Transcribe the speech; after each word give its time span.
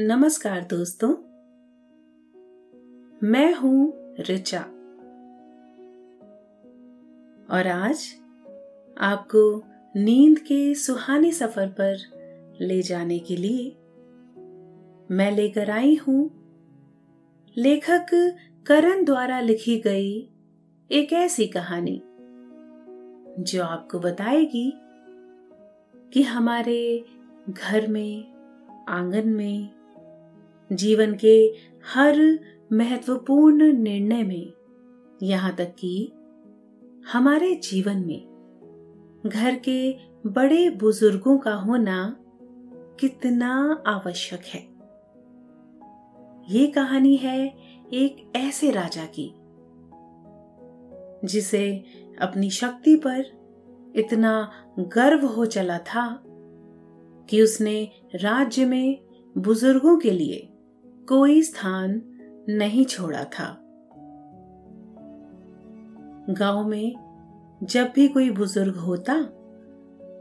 नमस्कार 0.00 0.60
दोस्तों। 0.60 1.14
मैं 3.22 3.54
हूँ 3.54 3.92
रिचा 4.20 4.60
और 7.50 7.66
आज 7.66 8.14
आपको 8.98 9.64
नींद 9.96 10.38
के 10.38 10.74
सुहाने 10.74 11.32
सफ़र 11.32 11.68
पर 11.68 11.96
ले 12.60 12.82
जाने 12.82 13.18
के 13.18 13.36
लिए 13.36 13.70
मैं 15.10 15.36
लेकर 15.36 15.70
आई 15.70 15.94
हूँ 15.94 16.30
लेखक 17.56 18.36
करण 18.66 19.04
द्वारा 19.04 19.40
लिखी 19.40 19.80
गई 19.80 20.30
एक 20.90 21.12
ऐसी 21.12 21.46
कहानी, 21.46 22.02
जो 23.42 23.64
आपको 23.64 23.98
बताएगी 23.98 24.72
कि 26.12 26.22
हमारे 26.22 27.04
घर 27.48 27.86
में, 27.86 28.32
आँगन 28.88 29.28
में 29.28 29.77
जीवन 30.72 31.14
के 31.14 31.52
हर 31.94 32.38
महत्वपूर्ण 32.72 33.72
निर्णय 33.72 34.22
में, 34.22 34.52
यहाँ 35.22 35.54
तक 35.54 35.74
कि 35.78 36.12
हमारे 37.12 37.54
जीवन 37.54 38.04
में। 38.06 39.22
घर 39.26 39.54
के 39.54 39.96
बड़े 40.26 40.70
बुज़ुर्गों 40.70 41.38
का 41.38 41.54
होना 41.54 42.16
कितना 43.00 43.82
आवश्यक 43.86 44.40
है। 44.40 44.60
ये 46.50 46.66
कहानी 46.66 47.16
है 47.16 47.46
एक 47.92 48.36
ऐसे 48.36 48.70
राजा 48.70 49.04
की, 49.04 49.32
जिसे 51.24 51.84
अपनी 52.20 52.50
शक्ति 52.50 52.96
पर 52.96 53.24
इतना 53.96 54.52
गर्व 54.78 55.26
हो 55.26 55.46
चला 55.46 55.78
था 55.78 56.22
कि 57.30 57.42
उसने 57.42 57.90
राज्य 58.14 58.64
में 58.64 58.98
बुज़ुर्गों 59.38 59.96
के 59.98 60.10
लिए 60.10 60.47
कोई 61.08 61.42
स्थान 61.42 62.02
नहीं 62.48 62.84
छोड़ा 62.84 63.24
था। 63.24 63.60
गाँव 66.30 66.68
में 66.68 67.08
जब 67.62 67.92
भी 67.94 68.08
कोई 68.08 68.30
बुज़ुर्ग 68.30 68.76
होता, 68.76 69.14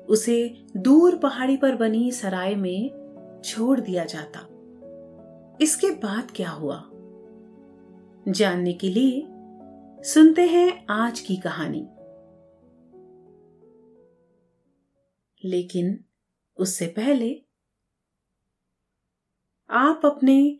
उसे 0.09 0.65
दूर 0.77 1.17
पहाड़ी 1.17 1.57
पर 1.57 1.75
बनी 1.75 2.11
सराय 2.11 2.55
में 2.55 2.91
छोड़ 3.45 3.79
दिया 3.79 4.05
जाता। 4.05 4.39
इसके 5.61 5.89
बाद 5.91 6.31
क्या 6.35 6.49
हुआ? 6.49 6.89
जानने 8.31 8.73
के 8.73 8.89
लिए 8.89 9.27
सुनते 10.03 10.41
हैं 10.41 10.85
आज 10.89 11.19
की 11.19 11.35
कहानी। 11.35 11.87
लेकिन 15.49 16.05
उससे 16.57 16.87
पहले 16.87 17.41
आप 19.69 20.01
अपने 20.05 20.59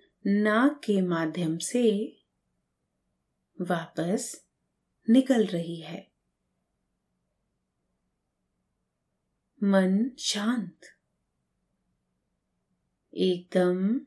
नाक 0.27 0.81
के 0.83 1.01
माध्यम 1.01 1.57
से 1.57 2.15
वापस 3.61 4.45
निकल 5.09 5.45
रही 5.45 5.81
है। 5.81 6.11
मन 9.63 10.11
शांत। 10.19 10.79
एकदम 13.13 14.01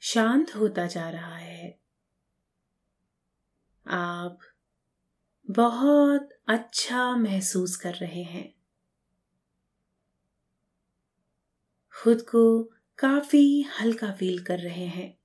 शांत 0.00 0.56
होता 0.56 0.86
जा 0.86 1.10
रहा 1.10 1.36
है। 1.36 1.80
आप 3.86 4.38
बहुत 5.50 6.28
अच्छा 6.48 7.16
महसूस 7.16 7.76
कर 7.76 7.94
रहे 7.94 8.22
हैं। 8.22 8.54
खुद 12.02 12.22
को 12.22 12.62
काफ़ी 12.98 13.62
हल्का 13.62 14.12
फील 14.12 14.44
कर 14.44 14.58
रहे 14.58 14.86
हैं। 14.86 15.21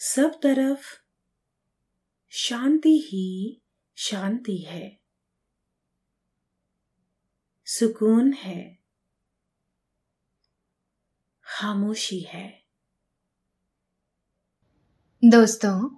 सब 0.00 0.34
तरफ़ 0.42 0.86
शांति 2.32 2.90
ही 3.08 3.62
शांति 3.96 4.56
है। 4.56 5.00
सुकून 7.66 8.32
है। 8.32 8.78
खामोशी 11.46 12.20
है। 12.20 12.46
दोस्तों, 15.22 15.88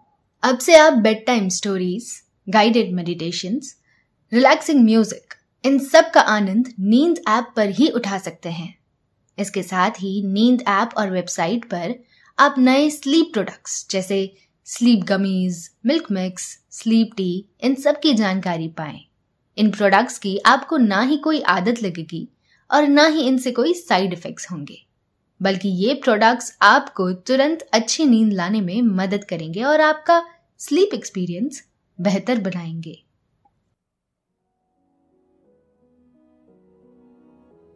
अब 0.43 0.59
से 0.59 0.77
आप 0.77 0.93
bedtime 1.27 1.49
stories 1.49 2.11
guided 2.49 2.95
meditation 2.95 3.61
relaxing 4.33 4.85
music 4.85 5.35
इन 5.65 5.79
सब 5.79 6.11
का 6.11 6.21
आनंद 6.21 6.75
नींद 6.81 7.19
ऐप 7.29 7.53
पर 7.57 7.69
ही 7.69 7.91
उठा 7.91 8.19
सकते 8.19 8.49
हैं। 8.49 8.75
इसके 9.39 9.63
साथ 9.63 9.91
ही 9.91 10.23
नींद 10.23 10.63
ऐप 10.69 10.95
और 10.99 11.11
वेबसाइट 11.11 11.65
पर 11.65 11.95
आप 12.41 12.55
नए 12.59 12.91
स्लीप 12.91 13.31
प्रोडक्ट्स 13.33 13.87
जैसे 13.91 14.35
sleep 14.65 15.05
gummies 15.05 15.71
milk 15.87 16.11
mix 16.11 16.59
sleep 16.71 17.11
tea 17.17 17.45
इन 17.61 17.75
सब 17.75 18.01
की 18.01 18.15
जानकारी 18.15 18.69
पाएँ। 18.69 19.01
इन 19.59 19.71
प्रोडक्ट्स 19.71 20.19
की 20.19 20.39
आपको 20.39 20.77
ना 20.77 21.01
ही 21.03 21.17
कोई 21.17 21.41
आदत 21.41 21.83
लगेगी 21.83 22.29
और 22.71 22.87
ना 22.89 23.07
ही 23.07 23.21
इनसे 23.21 23.53
कोई 23.53 23.75
साइड 23.75 24.13
इफेक्ट्स 24.13 24.51
होंगे। 24.53 24.87
बल्कि 25.43 25.69
ये 25.69 25.95
प्रोडक्ट्स 25.95 26.59
आपको 26.63 27.13
तुरंत 27.13 27.63
अच्छी 27.73 28.05
नींद 28.05 28.33
लाने 28.33 28.61
में 28.61 28.83
मदद 28.83 29.25
करेंगे 29.25 29.63
और 29.63 29.81
आपका 29.81 30.23
स्लीप 30.59 30.95
एक्सपीरियंस 30.95 31.63
बेहतर 32.01 32.41
बनाएँगे। 32.41 33.03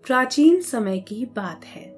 प्राचीन 0.06 0.60
समय 0.60 0.98
की 0.98 1.24
बात 1.24 1.64
है। 1.64 1.91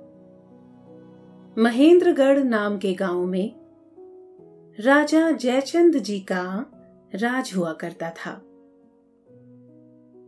महेंद्रगढ़ 1.58 2.38
नाम 2.38 2.78
के 2.78 2.92
गाँव 2.94 3.26
में 3.26 3.54
राजा 4.80 5.30
जयचंद 5.30 5.96
जी 5.96 6.18
का 6.20 6.70
राज 7.14 7.52
हुआ 7.56 7.72
करता 7.72 8.10
था। 8.10 8.30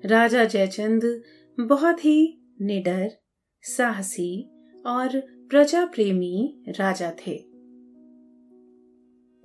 राजा 0.05 0.45
जयचंद 0.45 1.23
बहुत 1.61 2.05
ही 2.05 2.43
निडर, 2.63 3.11
साहसी 3.63 4.51
और 4.87 5.21
प्रजा 5.51 5.85
प्रेमी 5.85 6.63
राजा 6.69 7.11
थे। 7.11 7.37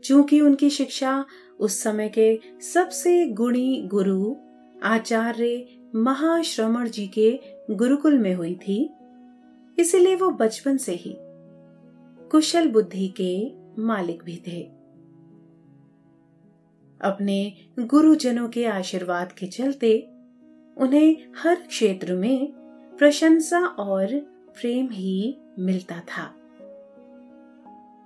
चूँकि 0.03 0.41
उनकी 0.41 0.69
शिक्षा 0.69 1.25
उस 1.59 1.81
समय 1.83 2.09
के 2.09 2.39
सबसे 2.61 3.25
गुणी 3.25 3.81
गुरु 3.87 4.35
आचार्य 4.83 5.65
महाश्रमण 5.95 6.89
जी 6.89 7.07
के 7.07 7.39
गुरुकुल 7.71 8.17
में 8.19 8.33
हुई 8.35 8.55
थी, 8.55 8.79
इसलिए 9.79 10.15
वो 10.15 10.29
बचपन 10.29 10.77
से 10.77 10.91
ही 10.91 11.17
कुशल 12.31 12.67
बुद्धि 12.67 13.07
के 13.21 13.53
मालिक 13.81 14.23
भी 14.23 14.35
थे। 14.47 14.61
अपने 17.01 17.53
गुरुजनों 17.79 18.49
के 18.49 18.65
आशीर्वाद 18.65 19.31
के 19.31 19.47
चलते 19.47 20.09
उन्हें 20.77 21.17
हर 21.37 21.55
क्षेत्र 21.55 22.15
में 22.15 22.51
प्रशंसा 22.99 23.59
और 23.59 24.19
प्रेम 24.61 24.89
ही 24.89 25.37
मिलता 25.59 25.99
था। 25.99 26.25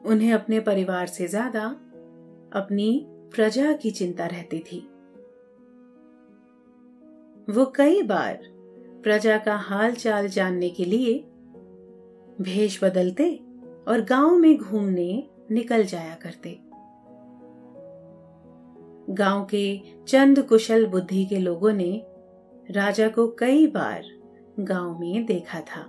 उन्हें 0.05 0.33
अपने 0.33 0.59
परिवार 0.59 1.07
से 1.07 1.27
ज़्यादा 1.27 1.65
अपनी 2.59 3.05
प्रजा 3.35 3.73
की 3.73 3.91
चिंता 3.91 4.25
रहती 4.25 4.59
थी। 4.59 4.79
वो 7.49 7.65
कई 7.65 8.01
बार 8.01 8.39
प्रजा 9.03 9.37
का 9.37 9.55
हाल 9.55 9.91
चाल 9.91 10.27
जानने 10.27 10.69
के 10.69 10.85
लिए 10.85 11.13
भेष 12.41 12.83
बदलते 12.83 13.44
और 13.87 14.01
गाँव 14.01 14.35
में 14.35 14.57
घूमने 14.57 15.27
निकल 15.51 15.83
जाया 15.83 16.15
करते। 16.15 16.59
गाँव 19.09 19.45
के 19.45 19.79
चंद 20.07 20.41
कुशल 20.41 20.85
बुद्धि 20.85 21.25
के 21.25 21.39
लोगों 21.39 21.73
ने 21.73 22.05
राजा 22.71 23.07
को 23.07 23.27
कई 23.39 23.67
बार 23.67 24.03
गाँव 24.59 24.99
में 24.99 25.25
देखा 25.25 25.59
था। 25.61 25.81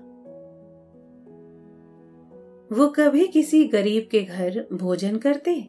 वो 2.73 2.89
कभी 2.89 3.27
किसी 3.27 3.65
गरीब 3.65 4.09
के 4.11 4.23
घर 4.23 4.67
भोजन 4.73 5.17
करते 5.17 5.61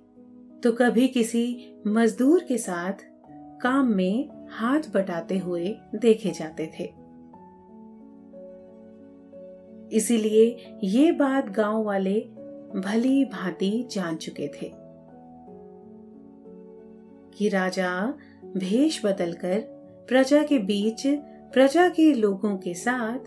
तो 0.63 0.71
कभी 0.71 1.07
किसी 1.07 1.73
मजदूर 1.87 2.43
के 2.43 2.57
साथ 2.57 2.93
काम 3.61 3.87
में 3.87 4.47
हाथ 4.51 4.91
बटाते 4.93 5.37
हुए 5.37 5.75
देखे 5.95 6.31
जाते 6.31 6.71
थे। 6.79 6.85
इसीलिए 9.91 10.77
ये 10.83 11.11
बात 11.11 11.49
गाँव 11.49 11.83
वाले 11.83 12.19
भली 12.75 13.25
भांति 13.25 13.87
जान 13.91 14.15
चुके 14.15 14.47
थे 14.47 14.71
कि 17.37 17.49
राजा 17.49 18.13
भेष 18.57 19.05
बदलकर 19.05 19.59
प्रजा 20.09 20.43
के 20.43 20.59
बीच, 20.59 21.03
प्रजा 21.53 21.89
के 21.89 22.13
लोगों 22.13 22.57
के 22.57 22.73
साथ 22.73 23.19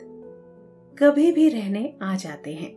कभी 0.99 1.33
भी 1.33 1.49
रहने 1.49 1.99
आ 2.03 2.17
जाते 2.17 2.55
हैं। 2.55 2.75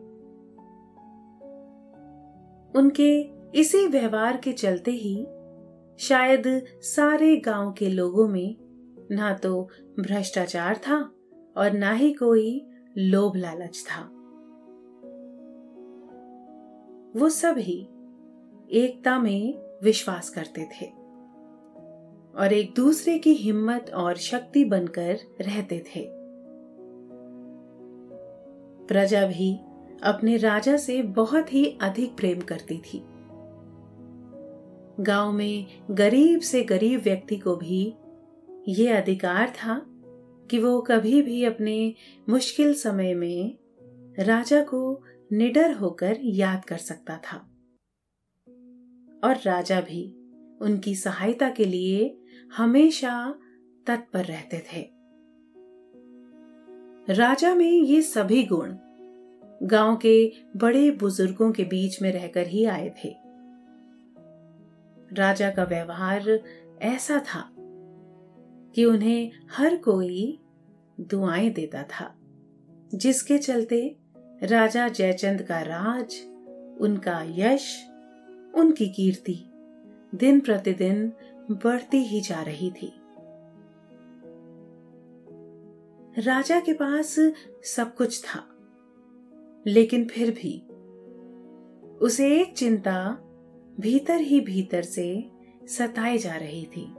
उनके 2.75 3.19
इसी 3.59 3.87
व्यवहार 3.87 4.37
के 4.37 4.51
चलते 4.51 4.91
ही 4.91 5.27
शायद 5.99 6.43
सारे 6.81 7.37
गाँव 7.37 7.71
के 7.71 7.89
लोगों 7.89 8.27
में 8.27 8.55
ना 9.11 9.33
तो 9.33 9.69
भ्रष्टाचार 9.99 10.77
था 10.77 11.11
और 11.57 11.71
ना 11.71 11.91
ही 11.91 12.13
कोई 12.13 12.65
लोभ 12.97 13.35
लालच 13.35 13.85
था। 13.87 14.01
वो 17.19 17.29
सभी 17.29 17.89
एकता 18.71 19.19
में 19.19 19.63
विश्वास 19.83 20.29
करते 20.29 20.61
थे 20.61 20.85
और 22.39 22.53
एक 22.53 22.73
दूसरे 22.75 23.19
की 23.19 23.33
हिम्मत 23.33 23.91
और 23.93 24.15
शक्ति 24.15 24.65
बनकर 24.65 25.17
रहते 25.41 25.79
थे। 25.79 26.07
प्रजा 28.87 29.27
भी 29.27 29.59
अपने 30.03 30.37
राजा 30.37 30.77
से 30.77 31.01
बहुत 31.01 31.53
ही 31.53 31.77
अधिक 31.81 32.17
प्रेम 32.17 32.39
करती 32.39 32.77
थी। 32.77 33.03
गाँव 34.99 35.31
में 35.31 35.65
गरीब 35.91 36.39
से 36.39 36.63
गरीब 36.63 37.01
व्यक्ति 37.01 37.37
को 37.37 37.55
भी 37.55 37.95
ये 38.67 38.87
अधिकार 38.87 39.49
था 39.49 39.85
कि 40.51 40.59
वो 40.59 40.81
कभी 40.81 41.21
भी 41.21 41.43
अपने 41.43 41.93
मुश्किल 42.29 42.73
समय 42.73 43.13
में 43.13 43.57
राजा 44.19 44.63
को 44.63 45.03
निडर 45.31 45.73
होकर 45.73 46.17
याद 46.21 46.65
कर 46.65 46.77
सकता 46.77 47.17
था। 47.17 47.37
और 49.23 49.35
राजा 49.45 49.81
भी 49.81 50.15
उनकी 50.61 50.95
सहायता 50.95 51.49
के 51.49 51.65
लिए 51.65 52.17
हमेशा 52.57 53.35
तत्पर 53.87 54.25
रहते 54.25 54.63
थे। 54.73 54.89
राजा 57.13 57.55
में 57.55 57.71
ये 57.71 58.01
सभी 58.01 58.43
गुण 58.43 58.75
गाँव 59.63 59.97
के 59.97 60.33
बड़े 60.57 60.91
बुज़ुर्गों 60.91 61.51
के 61.51 61.63
बीच 61.63 62.01
में 62.01 62.11
रहकर 62.11 62.47
ही 62.47 62.65
आए 62.65 62.89
थे। 62.89 63.15
राजा 65.13 65.51
का 65.51 65.63
व्यवहार 65.63 66.43
ऐसा 66.81 67.19
था 67.19 67.52
कि 68.75 68.85
उन्हें 68.85 69.31
हर 69.51 69.75
कोई 69.77 70.39
दुआएँ 70.99 71.49
देता 71.49 71.83
था, 71.83 72.13
जिसके 72.95 73.37
चलते 73.37 73.95
राजा 74.43 74.87
जयचंद 74.87 75.41
का 75.41 75.61
राज, 75.61 76.15
उनका 76.81 77.23
यश, 77.27 77.87
उनकी 78.55 78.89
कीर्ति 78.89 79.43
दिन 80.15 80.39
प्रतिदिन 80.39 81.13
बढ़ती 81.51 81.97
ही 81.97 82.21
जा 82.21 82.41
रही 82.41 82.71
थी। 82.71 82.93
राजा 86.19 86.59
के 86.59 86.73
पास 86.73 87.15
सब 87.65 87.95
कुछ 87.95 88.23
था, 88.23 88.43
लेकिन 89.67 90.07
फिर 90.07 90.31
भी 90.31 90.59
उसे 91.97 92.41
एक 92.41 92.53
चिंता 92.53 93.19
भीतर 93.79 94.21
ही 94.21 94.39
भीतर 94.41 94.81
से 94.81 95.31
सताई 95.67 96.17
जा 96.17 96.35
रही 96.35 96.65
थी। 96.65 96.93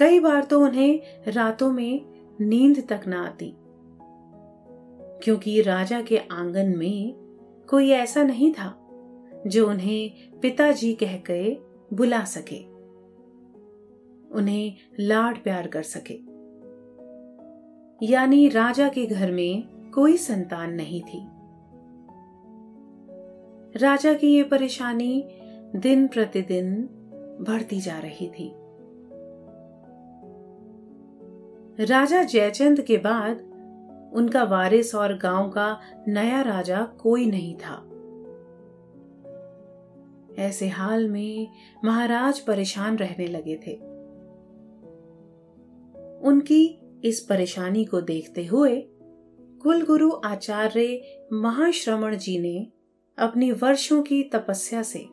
कई 0.00 0.20
बार 0.20 0.44
तो 0.44 0.60
उन्हें 0.60 1.00
रातों 1.28 1.72
में 1.72 2.04
नींद 2.40 2.88
तक 2.88 3.00
ना 3.06 3.24
आती। 3.24 3.54
क्योंकि 5.22 5.62
राजा 5.62 6.02
के 6.02 6.18
आँगन 6.18 6.78
में 6.78 7.14
कोई 7.70 7.90
ऐसा 7.90 8.22
नहीं 8.22 8.52
था 8.52 8.88
जो 9.46 9.68
उन्हें 9.68 10.10
पिताजी 10.40 10.94
कह 10.94 11.16
के 11.16 11.54
बुला 11.96 12.24
सके, 12.24 12.64
उन्हें 14.36 14.76
लाड 15.00 15.42
प्यार 15.42 15.66
कर 15.66 15.82
सके। 15.82 16.14
यानी 18.06 18.48
राजा 18.48 18.88
के 18.88 19.06
घर 19.06 19.32
में 19.32 19.62
कोई 19.94 20.16
संतान 20.16 20.72
नहीं 20.72 21.00
थी। 21.00 21.26
राजा 23.76 24.14
की 24.14 24.34
ये 24.34 24.42
परेशानी 24.42 25.28
दिन 25.76 26.06
प्रतिदिन 26.08 26.88
बढ़ती 27.40 27.80
जा 27.80 27.98
रही 27.98 28.28
थी। 28.28 28.59
राजा 31.80 32.22
जयचंद 32.22 32.80
के 32.80 32.96
बाद 32.96 33.40
उनका 34.14 34.44
वारिस 34.44 34.94
और 34.94 35.18
गाँव 35.18 35.50
का 35.50 35.80
नया 36.08 36.42
राजा 36.42 36.82
कोई 36.82 37.26
नहीं 37.26 37.56
था। 37.56 37.86
ऐसे 40.42 40.68
हाल 40.68 41.08
में 41.08 41.48
महाराज 41.84 42.40
परेशान 42.40 42.96
रहने 42.96 43.26
लगे 43.26 43.56
थे। 43.56 43.74
उनकी 46.28 46.80
इस 47.04 47.20
परेशानी 47.20 47.84
को 47.84 48.00
देखते 48.00 48.46
हुए 48.46 48.80
कुलगुरु 49.62 50.12
आचार्य 50.24 51.02
महाश्रमण 51.32 52.16
जी 52.16 52.38
ने 52.38 52.72
अपनी 53.18 53.52
वर्षों 53.52 54.02
की 54.02 54.22
तपस्या 54.22 54.82
से 54.82 55.06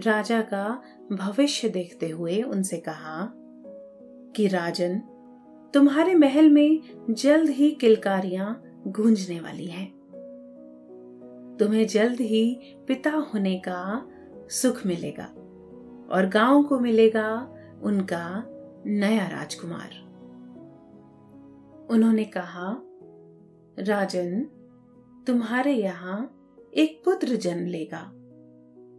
राजा 0.00 0.40
का 0.40 0.82
भविष्य 1.12 1.68
देखते 1.68 2.08
हुए 2.08 2.42
उनसे 2.42 2.76
कहा 2.76 3.41
कि 4.36 4.48
राजन, 4.48 4.98
तुम्हारे 5.74 6.14
महल 6.14 6.50
में 6.50 6.80
जल्द 7.10 7.50
ही 7.50 7.70
किलकारियाँ 7.70 8.62
गूंजने 8.86 9.40
वाली 9.40 9.66
हैं। 9.66 10.02
तुम्हें 11.60 11.86
जल्द 11.86 12.20
ही 12.20 12.60
पिता 12.88 13.10
होने 13.10 13.58
का 13.58 14.08
सुख 14.48 14.86
मिलेगा 14.86 15.24
और 16.10 16.30
गाँव 16.34 16.62
को 16.62 16.78
मिलेगा 16.78 17.54
उनका 17.82 18.44
नया 18.86 19.26
राजकुमार। 19.26 20.02
उन्होंने 21.90 22.24
कहा, 22.24 22.76
राजन, 23.78 24.40
तुम्हारे 25.26 25.72
यहाँ 25.72 26.38
एक 26.76 27.02
पुत्र 27.04 27.28
जन्म 27.28 27.66
लेगा। 27.66 28.12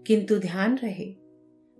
किंतु 0.08 0.40
ध्यान 0.40 0.78
रहे, 0.78 1.16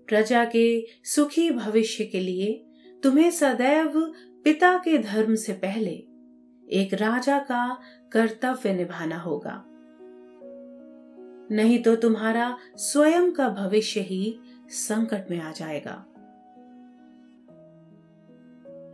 प्रजा 0.08 0.46
के 0.46 0.86
सुखी 1.04 1.52
भविष्य 1.52 2.06
के 2.06 2.20
लिए 2.20 2.66
तुम्हें 3.04 3.32
सदैव 3.32 4.14
पिता 4.44 4.78
के 4.78 4.98
धर्म 4.98 5.36
से 5.36 5.54
पहले 5.54 5.92
एक 6.70 6.90
राजा 6.94 7.40
का 7.40 7.80
कर्तव्य 8.12 8.74
निभाना 8.74 9.18
होगा। 9.18 9.64
नहीं 11.56 11.84
तो 11.84 11.96
तुम्हारा 11.96 12.58
स्वयं 12.76 13.32
का 13.32 13.50
भविष्य 13.50 14.00
ही 14.00 14.40
संकट 14.70 15.26
में 15.32 15.40
आ 15.40 15.52
जाएगा। 15.52 16.06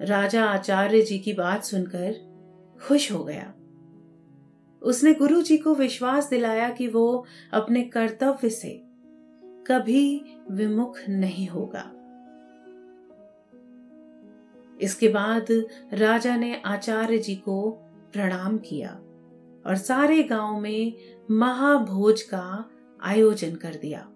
राजा 0.01 0.45
आचार्य 0.45 1.01
जी 1.01 1.19
की 1.19 1.33
बात 1.33 1.63
सुनकर 1.63 2.15
खुश 2.87 3.11
हो 3.11 3.23
गया। 3.23 3.53
उसने 4.81 5.13
गुरु 5.13 5.41
जी 5.41 5.57
को 5.57 5.75
विश्वास 5.75 6.29
दिलाया 6.29 6.69
कि 6.69 6.87
वो 6.87 7.25
अपने 7.53 7.81
कर्तव्य 7.81 8.49
से 8.49 8.81
कभी 9.67 10.25
विमुख 10.51 10.99
नहीं 11.09 11.47
होगा। 11.47 11.91
इसके 14.81 15.09
बाद 15.09 15.45
राजा 15.93 16.35
ने 16.35 16.61
आचार्य 16.65 17.17
जी 17.17 17.35
को 17.35 17.71
प्रणाम 18.13 18.57
किया 18.57 18.89
और 19.65 19.75
सारे 19.75 20.23
गाँव 20.23 20.59
में 20.59 20.93
महाभोज 21.31 22.21
का 22.21 22.69
आयोजन 23.03 23.55
कर 23.55 23.75
दिया। 23.75 24.07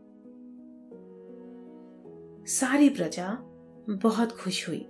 सारी 2.47 2.89
प्रजा 2.89 3.37
बहुत 3.89 4.31
खुश 4.31 4.69
हुई। 4.69 4.89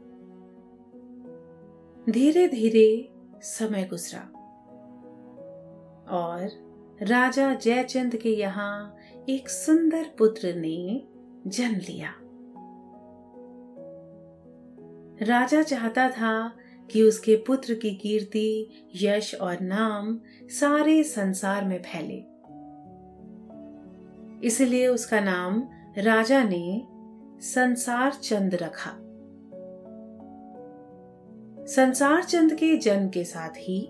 धीरे 2.09 2.47
धीरे 2.47 3.11
समय 3.41 3.83
गुजरा 3.83 4.19
और 6.09 6.49
राजा 7.01 7.53
जयचंद 7.53 8.15
के 8.15 8.29
यहाँ 8.29 8.95
एक 9.29 9.49
सुंदर 9.49 10.05
पुत्र 10.17 10.53
ने 10.53 11.07
जन्म 11.47 11.75
लिया। 11.75 12.13
राजा 15.23 15.61
चाहता 15.61 16.09
था 16.09 16.53
कि 16.91 17.01
उसके 17.01 17.35
पुत्र 17.35 17.73
की 17.73 17.91
कीर्ति, 17.91 18.69
यश 18.95 19.35
और 19.35 19.57
नाम 19.61 20.19
सारे 20.49 21.03
संसार 21.03 21.65
में 21.65 21.81
फैले। 21.81 22.25
इसलिए 24.47 24.87
उसका 24.87 25.19
नाम 25.19 25.63
राजा 25.97 26.43
ने 26.43 26.87
संसार 27.41 28.11
चंद 28.13 28.55
रखा। 28.55 28.91
संसार 31.65 32.23
चंद 32.23 32.53
के 32.53 32.77
जन्म 32.77 33.09
के 33.09 33.23
साथ 33.23 33.49
ही 33.49 33.89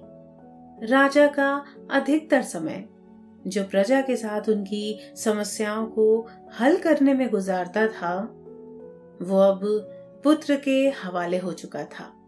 राजा 0.83 1.27
का 1.27 1.65
अधिकतर 1.91 2.41
समय, 2.41 2.85
जो 3.47 3.63
प्रजा 3.63 4.01
के 4.01 4.15
साथ 4.15 4.49
उनकी 4.49 4.99
समस्याओं 5.15 5.85
को 5.85 6.27
हल 6.59 6.77
करने 6.77 7.13
में 7.13 7.29
गुजारता 7.29 7.87
था, 7.87 8.19
वो 9.21 9.37
अब 9.37 9.89
पुत्र 10.23 10.55
के 10.55 10.89
हवाले 10.89 11.37
हो 11.37 11.53
चुका 11.53 11.83
था। 11.83 12.19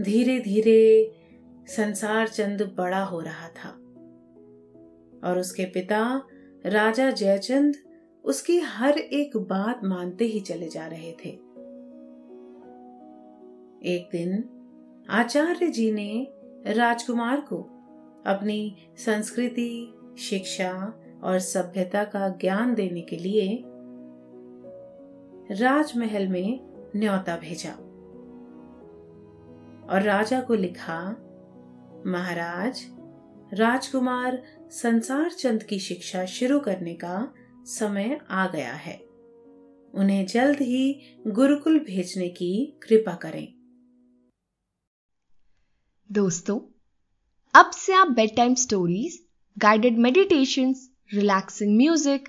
धीरे 0.00 0.40
धीरे 0.40 1.14
संसार 1.66 2.28
चंद 2.28 2.74
बड़ा 2.78 3.04
हो 3.04 3.20
रहा 3.20 3.48
था 3.48 3.68
और 5.28 5.38
उसके 5.38 5.64
पिता 5.64 6.22
राजा 6.66 7.10
जयचंद 7.10 7.74
उसकी 8.24 8.58
हर 8.58 8.98
एक 8.98 9.36
बात 9.36 9.84
मानते 9.84 10.24
ही 10.24 10.40
चले 10.40 10.68
जा 10.68 10.86
रहे 10.86 11.12
थे। 11.12 11.28
एक 13.94 14.08
दिन 14.12 14.44
आचार्य 15.10 15.68
जी 15.68 15.92
ने 15.92 16.26
राजकुमार 16.66 17.40
को 17.40 17.56
अपनी 18.26 18.76
संस्कृति, 18.96 19.94
शिक्षा 20.18 20.94
और 21.22 21.38
सभ्यता 21.38 22.04
का 22.04 22.28
ज्ञान 22.28 22.74
देने 22.74 23.00
के 23.00 23.16
लिए 23.16 23.64
राजमहल 25.52 26.28
में 26.28 26.60
न्योता 26.96 27.36
भेजा। 27.36 27.72
और 29.86 30.02
राजा 30.02 30.40
को 30.40 30.54
लिखा, 30.54 30.98
महाराज, 32.06 32.86
राजकुमार 33.54 34.42
संसार 34.70 35.30
चंद 35.30 35.62
की 35.62 35.78
शिक्षा 35.78 36.24
शुरू 36.24 36.60
करने 36.60 36.94
का 36.94 37.34
समय 37.64 38.18
आ 38.30 38.46
गया 38.46 38.72
है। 38.72 38.96
उन्हें 39.94 40.26
जल्द 40.26 40.60
ही 40.60 41.00
गुरुकुल 41.26 41.78
भेजने 41.78 42.28
की 42.28 42.80
कृपा 42.82 43.14
करें। 43.14 43.54
दोस्तों, 46.12 46.60
अब 47.54 47.70
से 47.70 47.92
आप 47.92 48.08
bedtime 48.36 48.54
stories 48.54 49.24
guided 49.58 49.98
meditation 49.98 50.74
relaxing 51.14 51.76
music 51.76 52.28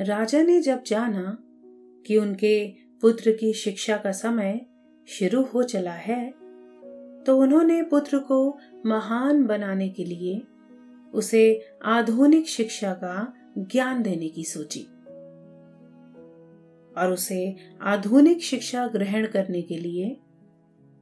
राजा 0.00 0.42
ने 0.42 0.60
जब 0.60 0.82
जाना 0.82 1.38
कि 2.06 2.16
उनके 2.16 2.68
पुत्र 3.00 3.32
की 3.32 3.52
शिक्षा 3.52 3.96
का 3.96 4.12
समय 4.12 4.66
शुरू 5.08 5.42
हो 5.42 5.62
चला 5.62 5.92
है 5.92 6.30
तो 7.26 7.38
उन्होंने 7.38 7.82
पुत्र 7.82 8.18
को 8.18 8.58
महान 8.86 9.44
बनाने 9.44 9.88
के 9.88 10.04
लिए 10.04 10.42
उसे 11.14 11.64
आधुनिक 11.84 12.48
शिक्षा 12.48 12.92
का 12.92 13.34
ज्ञान 13.58 14.02
देने 14.02 14.28
की 14.28 14.44
सोची 14.44 14.80
और 16.96 17.12
उसे 17.12 17.56
आधुनिक 17.82 18.42
शिक्षा 18.42 18.86
ग्रहण 18.86 19.26
करने 19.26 19.62
के 19.62 19.76
लिए 19.76 20.16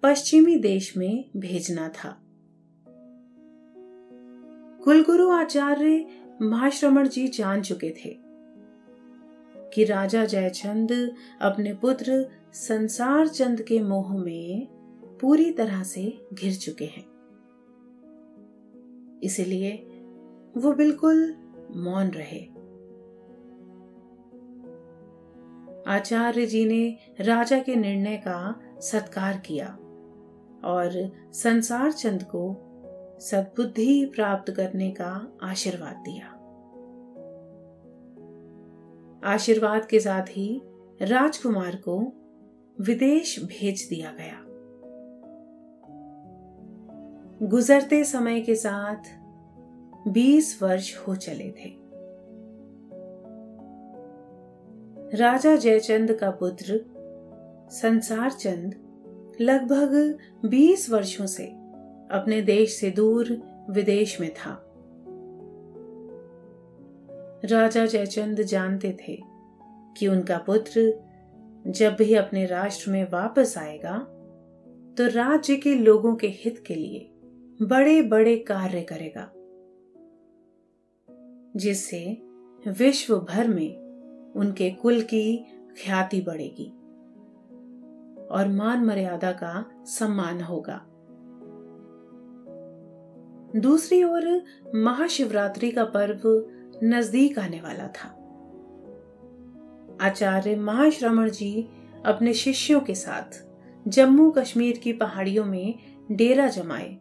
पश्चिमी 0.03 0.57
देश 0.57 0.97
में 0.97 1.25
भेजना 1.37 1.89
था। 1.89 2.21
कुलगुरु 4.85 5.31
आचार्य 5.31 6.07
महाश्रमण 6.43 7.09
जी 7.09 7.29
जान 7.29 7.63
चुके 7.63 7.91
थे। 7.91 8.24
कि 9.75 9.85
राजा 9.85 10.25
जयचंद 10.25 11.15
अपने 11.41 11.75
पुत्र 11.75 12.29
संसार 12.53 13.29
चंद 13.29 13.63
के 13.63 13.81
मोह 13.81 14.17
में 14.17 14.67
पूरी 15.21 15.51
तरह 15.51 15.83
से 15.83 16.27
घिर 16.35 16.55
चुके 16.55 16.85
हैं। 16.85 17.15
इसलिए 19.23 19.73
वो 20.57 20.73
बिल्कुल 20.73 21.35
मौन 21.77 22.11
रहे। 22.15 22.55
आचार्य 25.87 26.47
जी 26.47 26.65
ने 26.65 26.97
राजा 27.21 27.59
के 27.59 27.77
निर्णय 27.77 28.17
का 28.17 28.61
सत्कार 28.81 29.37
किया 29.47 29.67
और 30.65 31.13
संसार 31.33 31.93
चंद 31.93 32.23
को 32.23 32.71
सद्बुद्धि 33.21 34.05
प्राप्त 34.05 34.53
करने 34.53 34.91
का 34.91 35.39
आशीर्वाद 35.43 35.97
दिया। 35.97 36.34
आशीर्वाद 39.25 39.87
के 39.87 40.01
साथ 40.01 40.23
ही 40.23 40.63
राजकुमार 41.03 41.77
को 41.77 42.13
विदेश 42.81 43.45
भेज 43.45 43.87
दिया 43.91 44.11
गया। 44.11 44.45
गुजरते 47.49 48.05
समय 48.05 48.41
के 48.41 48.55
साथ 48.55 48.97
बीस 50.09 50.63
वर्ष 50.63 50.99
हो 50.99 51.15
चले 51.15 51.51
थे। 51.51 51.85
राजा 55.17 55.57
जयचंद 55.57 56.13
का 56.13 56.31
पुत्र 56.31 56.85
संसार 57.71 58.31
चंद 58.31 58.75
लगभग 59.41 60.19
बीस 60.45 60.91
वर्षों 60.91 61.27
से 61.27 61.47
अपने 62.11 62.43
देश 62.43 62.81
से 62.81 62.91
दूर 62.91 63.43
विदेश 63.71 64.21
में 64.21 64.35
था। 64.35 64.64
राजा 67.45 67.85
जयचंद 67.87 68.41
जानते 68.43 68.97
थे 69.01 69.17
कि 69.97 70.09
उनका 70.09 70.39
पुत्र 70.39 70.83
जब 71.67 71.97
भी 71.99 72.15
अपने 72.15 72.45
राष्ट्र 72.47 72.91
में 72.91 73.05
वापस 73.05 73.55
आएगा 73.59 73.97
तो 74.99 75.07
राज्य 75.09 75.57
के 75.57 75.75
लोगों 75.75 76.15
के 76.15 76.27
हित 76.27 76.63
के 76.67 76.75
लिए 76.75 77.11
बड़े 77.63 78.03
बड़े 78.03 78.37
कार्य 78.39 78.83
करेगा, 78.83 79.31
जिससे 81.57 82.23
विश्व 82.69 83.19
भर 83.21 83.49
में 83.49 84.33
उनके 84.37 84.71
कुल 84.71 85.01
की 85.01 85.37
ख्याति 85.77 86.21
बढ़ेगी 86.21 86.71
और 88.27 88.49
मान 88.49 88.85
मर्यादा 88.85 89.33
का 89.33 89.65
सम्मान 89.85 90.41
होगा। 90.41 90.81
दूसरी 93.61 94.03
ओर 94.05 94.43
महाशिवरात्रि 94.75 95.71
का 95.71 95.85
पर्व 95.85 96.29
नज़दीक 96.83 97.39
आने 97.39 97.61
वाला 97.61 97.89
था। 97.89 98.09
आचार्य 100.01 100.57
महाश्रमण 100.57 101.31
जी 101.31 101.69
अपने 102.05 102.35
शिष्यों 102.35 102.81
के 102.81 102.95
साथ 102.95 103.47
जम्मू 103.89 104.31
कश्मीर 104.31 104.79
की 104.79 104.93
पहाड़ियों 104.93 105.45
में 105.45 105.75
डेरा 106.13 106.49
जमाए। 106.49 107.01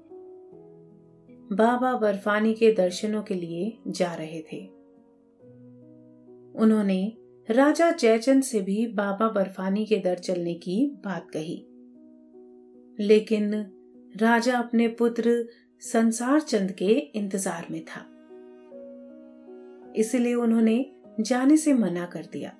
बाबा 1.51 1.93
बर्फानी 1.93 2.53
के 2.53 2.71
दर्शनों 2.71 3.23
के 3.23 3.33
लिए 3.33 3.77
जा 3.87 4.13
रहे 4.13 4.41
थे। 4.41 4.65
उन्होंने 6.59 7.17
राजा 7.49 7.91
जयचंद 7.91 8.43
से 8.43 8.61
भी 8.61 8.87
बाबा 8.87 9.29
बर्फानी 9.29 9.85
के 9.85 9.97
दर 9.97 10.15
चलने 10.15 10.53
की 10.53 11.01
बात 11.05 11.27
कही। 11.31 11.65
लेकिन 12.99 13.53
राजा 14.17 14.57
अपने 14.57 14.87
पुत्र 14.87 15.47
संसार 15.79 16.39
चंद 16.39 16.71
के 16.71 16.89
इंतज़ार 16.89 17.67
में 17.71 17.85
था। 17.85 18.12
इसलिए 19.95 20.33
उन्होंने 20.33 20.85
जाने 21.19 21.57
से 21.57 21.73
मना 21.73 22.05
कर 22.05 22.25
दिया। 22.33 22.51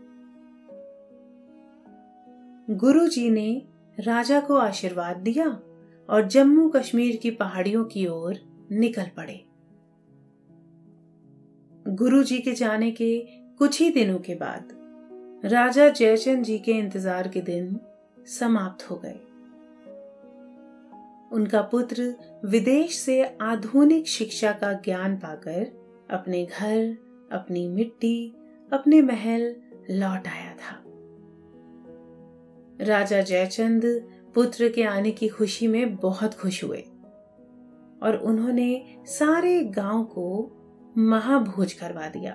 गुरु 2.69 3.07
जी 3.07 3.29
ने 3.29 3.61
राजा 3.97 4.39
को 4.39 4.57
आशीर्वाद 4.57 5.17
दिया 5.17 5.47
और 6.09 6.27
जम्मू 6.27 6.69
कश्मीर 6.69 7.15
की 7.15 7.31
पहाड़ियों 7.31 7.83
की 7.85 8.05
ओर 8.07 8.39
निकल 8.71 9.09
पड़े। 9.17 9.43
गुरु 11.87 12.23
जी 12.23 12.37
के 12.37 12.51
जाने 12.51 12.91
के 12.91 13.17
कुछ 13.59 13.81
ही 13.81 13.89
दिनों 13.89 14.19
के 14.19 14.35
बाद 14.35 14.69
राजा 15.45 15.89
जयचंद 15.89 16.43
जी 16.43 16.57
के 16.59 16.71
इंतज़ार 16.71 17.27
के 17.27 17.41
दिन 17.41 17.79
समाप्त 18.27 18.89
हो 18.91 18.95
गए। 18.95 19.19
उनका 21.31 21.61
पुत्र 21.61 22.13
विदेश 22.45 22.95
से 22.95 23.23
आधुनिक 23.41 24.07
शिक्षा 24.07 24.51
का 24.51 24.73
ज्ञान 24.73 25.15
पाकर 25.17 25.71
अपने 26.09 26.45
घर 26.45 26.97
अपनी 27.33 27.67
मिट्टी, 27.67 28.33
अपने 28.71 29.01
महल 29.01 29.55
लौट 29.91 30.27
आया 30.27 30.53
था। 30.53 30.79
राजा 32.81 33.21
जयचंद 33.21 33.85
पुत्र 34.35 34.69
के 34.69 34.83
आने 34.83 35.11
की 35.11 35.27
खुशी 35.27 35.67
में 35.67 35.95
बहुत 35.95 36.33
खुश 36.33 36.63
हुए 36.63 36.83
और 38.03 38.21
उन्होंने 38.25 38.85
सारे 39.07 39.61
गाँव 39.63 40.03
को 40.03 40.25
महाभोज 40.97 41.73
करवा 41.73 42.07
दिया। 42.07 42.33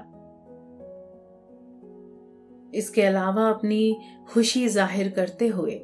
इसके 2.75 3.03
अलावा 3.03 3.49
अपनी 3.49 3.97
खुशी 4.29 4.69
ज़ाहिर 4.69 5.09
करते 5.09 5.49
हुए 5.49 5.75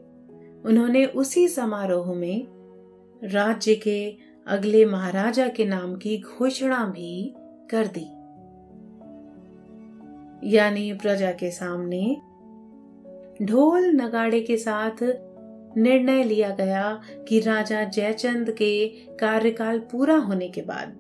उन्होंने 0.65 1.05
उसी 1.07 1.49
समारोह 1.49 2.13
में 2.15 2.47
राज्य 3.25 3.75
के 3.75 4.17
अगले 4.47 4.85
महाराजा 4.85 5.49
के 5.49 5.65
नाम 5.65 5.95
की 5.97 6.19
घोषणा 6.19 6.85
भी 6.87 7.35
कर 7.71 7.87
दी। 7.87 8.07
यानी 10.45 10.93
प्रजा 10.93 11.31
के 11.31 11.51
सामने। 11.51 12.17
ढोल 13.43 13.85
नगाड़े 13.85 14.41
के 14.41 14.57
साथ 14.57 15.03
निर्णय 15.77 16.25
लिया 16.25 16.51
गया 16.51 17.03
कि 17.29 17.41
राजा 17.41 17.85
जयचंद 17.85 18.51
के 18.51 18.89
कार्यकाल 19.21 19.79
पूरा 19.79 20.17
होने 20.17 20.49
के 20.49 20.63
बाद 20.63 20.97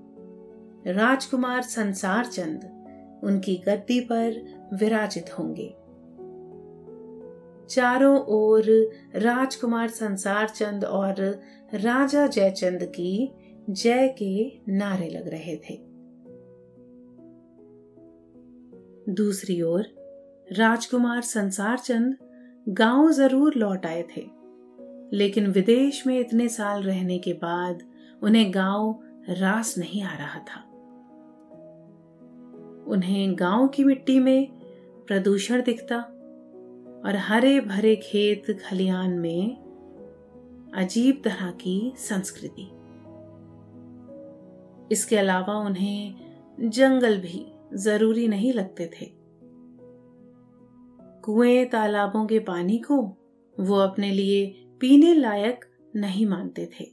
राजकुमार 0.87 1.63
संसार 1.63 2.25
चंद 2.25 2.71
उनकी 3.25 3.63
गद्दी 3.67 4.01
पर 4.01 4.43
विराजित 4.75 5.39
होंगे। 5.39 5.75
चारों 7.71 8.21
ओर 8.21 8.91
राजकुमार 9.17 9.89
संसार 9.89 10.49
चंद 10.49 10.85
और 10.85 11.43
राजा 11.75 12.27
जयचंद 12.27 12.83
की 12.83 13.33
जय 13.71 14.15
के 14.19 14.61
नारे 14.69 15.09
लग 15.09 15.29
रहे 15.29 15.57
थे। 15.57 15.94
दूसरी 19.09 19.63
ओर, 19.63 19.87
राजकुमार 20.53 21.23
संसार 21.23 21.79
चंद 21.79 22.17
गाँव 22.69 23.11
ज़रूर 23.11 23.55
लौट 23.55 23.87
आए 23.87 24.03
थे। 24.03 24.27
लेकिन 25.13 25.47
विदेश 25.47 26.07
में 26.07 26.21
इतने 26.21 26.49
साल 26.49 26.83
रहने 26.83 27.19
के 27.19 27.33
बाद 27.33 27.83
उन्हें 28.23 28.55
गाँव 28.55 29.03
रास 29.31 29.79
नहीं 29.79 30.03
आ 30.03 30.15
रहा 30.17 30.39
था। 30.39 30.61
उन्हें 32.87 33.39
गाँव 33.39 33.69
की 33.69 33.85
मिट्टी 33.85 34.19
में 34.19 34.47
प्रदूषण 35.07 35.63
दिखता 35.63 35.97
और 37.05 37.17
हरे 37.17 37.61
भरे 37.61 37.97
खेत 37.97 38.51
खलियान 38.51 39.11
में 39.11 39.57
अजीब 40.75 41.21
तरह 41.25 41.51
की 41.51 41.95
संस्कृति। 41.97 42.71
इसके 44.93 45.17
अलावा 45.17 45.55
उन्हें 45.55 46.15
जंगल 46.61 47.19
भी 47.19 47.54
ज़रूरी 47.77 48.29
नहीं 48.29 48.53
लगते 48.53 48.87
थे। 48.87 49.07
कुएँ, 51.23 51.65
तालाबों 51.65 52.27
के 52.27 52.39
पानी 52.39 52.79
को 52.79 53.19
वो 53.61 53.77
अपने 53.77 54.11
लिए 54.11 54.47
पीने 54.81 55.15
लायक 55.15 55.65
नहीं 55.97 56.27
मानते 56.27 56.67
थे। 56.67 56.85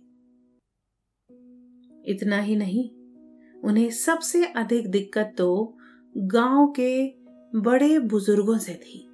इतना 2.06 2.40
ही 2.40 2.56
नहीं, 2.56 2.90
उन्हें 3.62 3.90
सबसे 3.90 4.46
अधिक 4.46 4.92
दिक्कत 4.92 5.36
तो 5.38 5.78
गाँव 6.18 6.74
के 6.80 7.08
बड़े 7.56 8.00
बुज़ुर्गों 8.00 8.58
से 8.58 8.74
थी। 8.74 9.08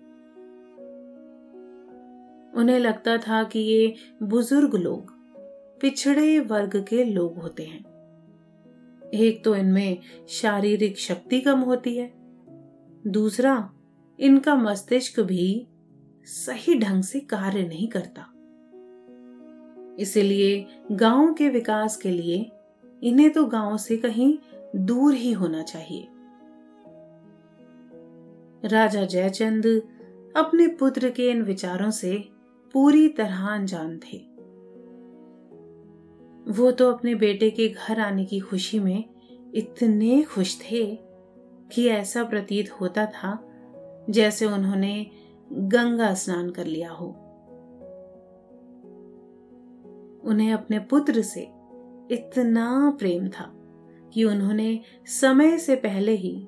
उन्हें 2.56 2.80
लगता 2.80 3.17
था 3.17 3.43
कि 3.43 3.60
ये 3.60 3.95
बुज़ुर्ग 4.23 4.75
लोग 4.75 5.12
पिछड़े 5.82 6.39
वर्ग 6.39 6.86
के 6.89 7.03
लोग 7.03 7.39
होते 7.39 7.63
हैं। 7.63 7.96
एक 9.13 9.41
तो 9.45 9.55
इनमें 9.55 9.97
शारीरिक 10.29 10.99
शक्ति 10.99 11.39
कम 11.41 11.59
होती 11.59 11.97
है। 11.97 12.13
दूसरा, 13.07 13.69
इनका 14.19 14.55
मस्तिष्क 14.55 15.19
भी 15.19 15.67
सही 16.25 16.75
ढंग 16.75 17.03
से 17.03 17.19
कार्य 17.19 17.63
नहीं 17.63 17.87
करता। 17.87 18.33
इसलिए 19.99 20.65
गाँव 20.91 21.33
के 21.33 21.49
विकास 21.49 21.97
के 21.97 22.09
लिए 22.09 22.51
इन्हें 23.03 23.29
तो 23.29 23.45
गाँव 23.45 23.77
से 23.77 23.97
कहीं 23.97 24.37
दूर 24.75 25.13
ही 25.13 25.31
होना 25.31 25.63
चाहिए। 25.63 26.07
राजा 28.67 29.05
जयचंद 29.05 29.65
अपने 30.35 30.67
पुत्र 30.67 31.09
के 31.09 31.29
इन 31.29 31.41
विचारों 31.41 31.91
से 31.91 32.29
पूरी 32.73 33.07
तरह 33.09 33.47
अनजान 33.47 33.97
थे। 33.97 34.37
वो 36.47 36.71
तो 36.71 36.93
अपने 36.93 37.15
बेटे 37.15 37.49
के 37.49 37.69
घर 37.69 37.99
आने 37.99 38.25
की 38.25 38.39
खुशी 38.39 38.79
में 38.79 39.03
इतने 39.53 40.23
खुश 40.23 40.60
थे 40.60 40.95
कि 41.71 41.88
ऐसा 41.88 42.23
प्रतीत 42.23 42.71
होता 42.71 43.05
था 43.05 43.43
जैसे 44.10 44.45
उन्होंने 44.45 45.07
गंगा 45.53 46.13
स्नान 46.13 46.49
कर 46.49 46.65
लिया 46.65 46.91
हो। 46.91 47.07
उन्हें 50.23 50.53
अपने 50.53 50.79
पुत्र 50.79 51.21
से 51.21 51.41
इतना 52.12 52.95
प्रेम 52.99 53.27
था 53.27 53.53
कि 54.13 54.23
उन्होंने 54.23 54.79
समय 55.05 55.57
से 55.57 55.75
पहले 55.75 56.12
ही 56.12 56.47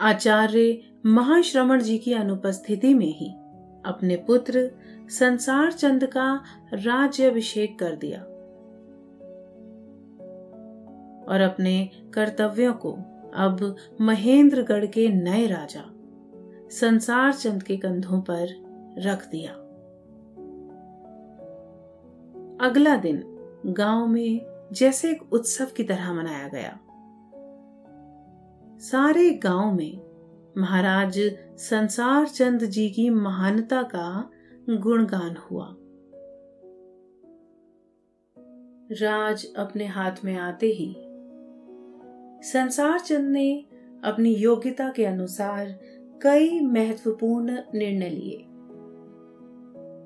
आचार्य 0.00 0.82
महाश्रमण 1.06 1.82
जी 1.82 1.98
की 1.98 2.12
अनुपस्थिति 2.12 2.94
में 2.94 3.14
ही 3.14 3.30
अपने 3.86 4.16
पुत्र 4.16 4.70
संसार 5.10 5.72
चंद 5.72 6.06
का 6.06 6.44
राज्य 6.72 7.24
अभिषेक 7.24 7.78
कर 7.78 7.96
दिया। 7.96 8.27
और 11.28 11.40
अपने 11.40 11.90
कर्तव्यों 12.14 12.72
को। 12.72 12.92
अब 13.34 13.76
महेंद्रगढ़ 14.00 14.86
के 14.86 15.08
नए 15.08 15.46
राजा, 15.46 15.82
संसार 16.70 17.32
चंद 17.32 17.62
के 17.62 17.76
कंधों 17.76 18.20
पर 18.20 18.48
रख 18.98 19.30
दिया। 19.30 19.52
अगला 22.66 22.96
दिन 22.96 23.22
गाँव 23.66 24.06
में 24.06 24.68
जैसे 24.72 25.10
एक 25.10 25.32
उत्सव 25.32 25.66
की 25.76 25.84
तरह 25.84 26.12
मनाया 26.12 26.48
गया। 26.48 26.78
सारे 28.78 29.30
गाँव 29.30 29.72
में 29.72 30.00
महाराज 30.58 31.18
संसार 31.58 32.26
चंद 32.28 32.64
जी 32.64 32.90
की 32.90 33.10
महानता 33.10 33.82
का 33.82 34.30
गुणगान 34.70 35.36
हुआ। 35.36 35.74
राज 38.92 39.46
अपने 39.56 39.86
हाथ 39.86 40.12
में 40.24 40.36
आते 40.36 40.66
ही 40.66 41.07
संसार 42.52 42.98
चंद 43.00 43.28
ने 43.28 43.66
अपनी 44.04 44.34
योग्यता 44.34 44.92
के 44.96 45.04
अनुसार 45.04 45.78
कई 46.22 46.60
महत्वपूर्ण 46.60 47.58
निर्णय 47.74 48.08
लिए। 48.08 48.36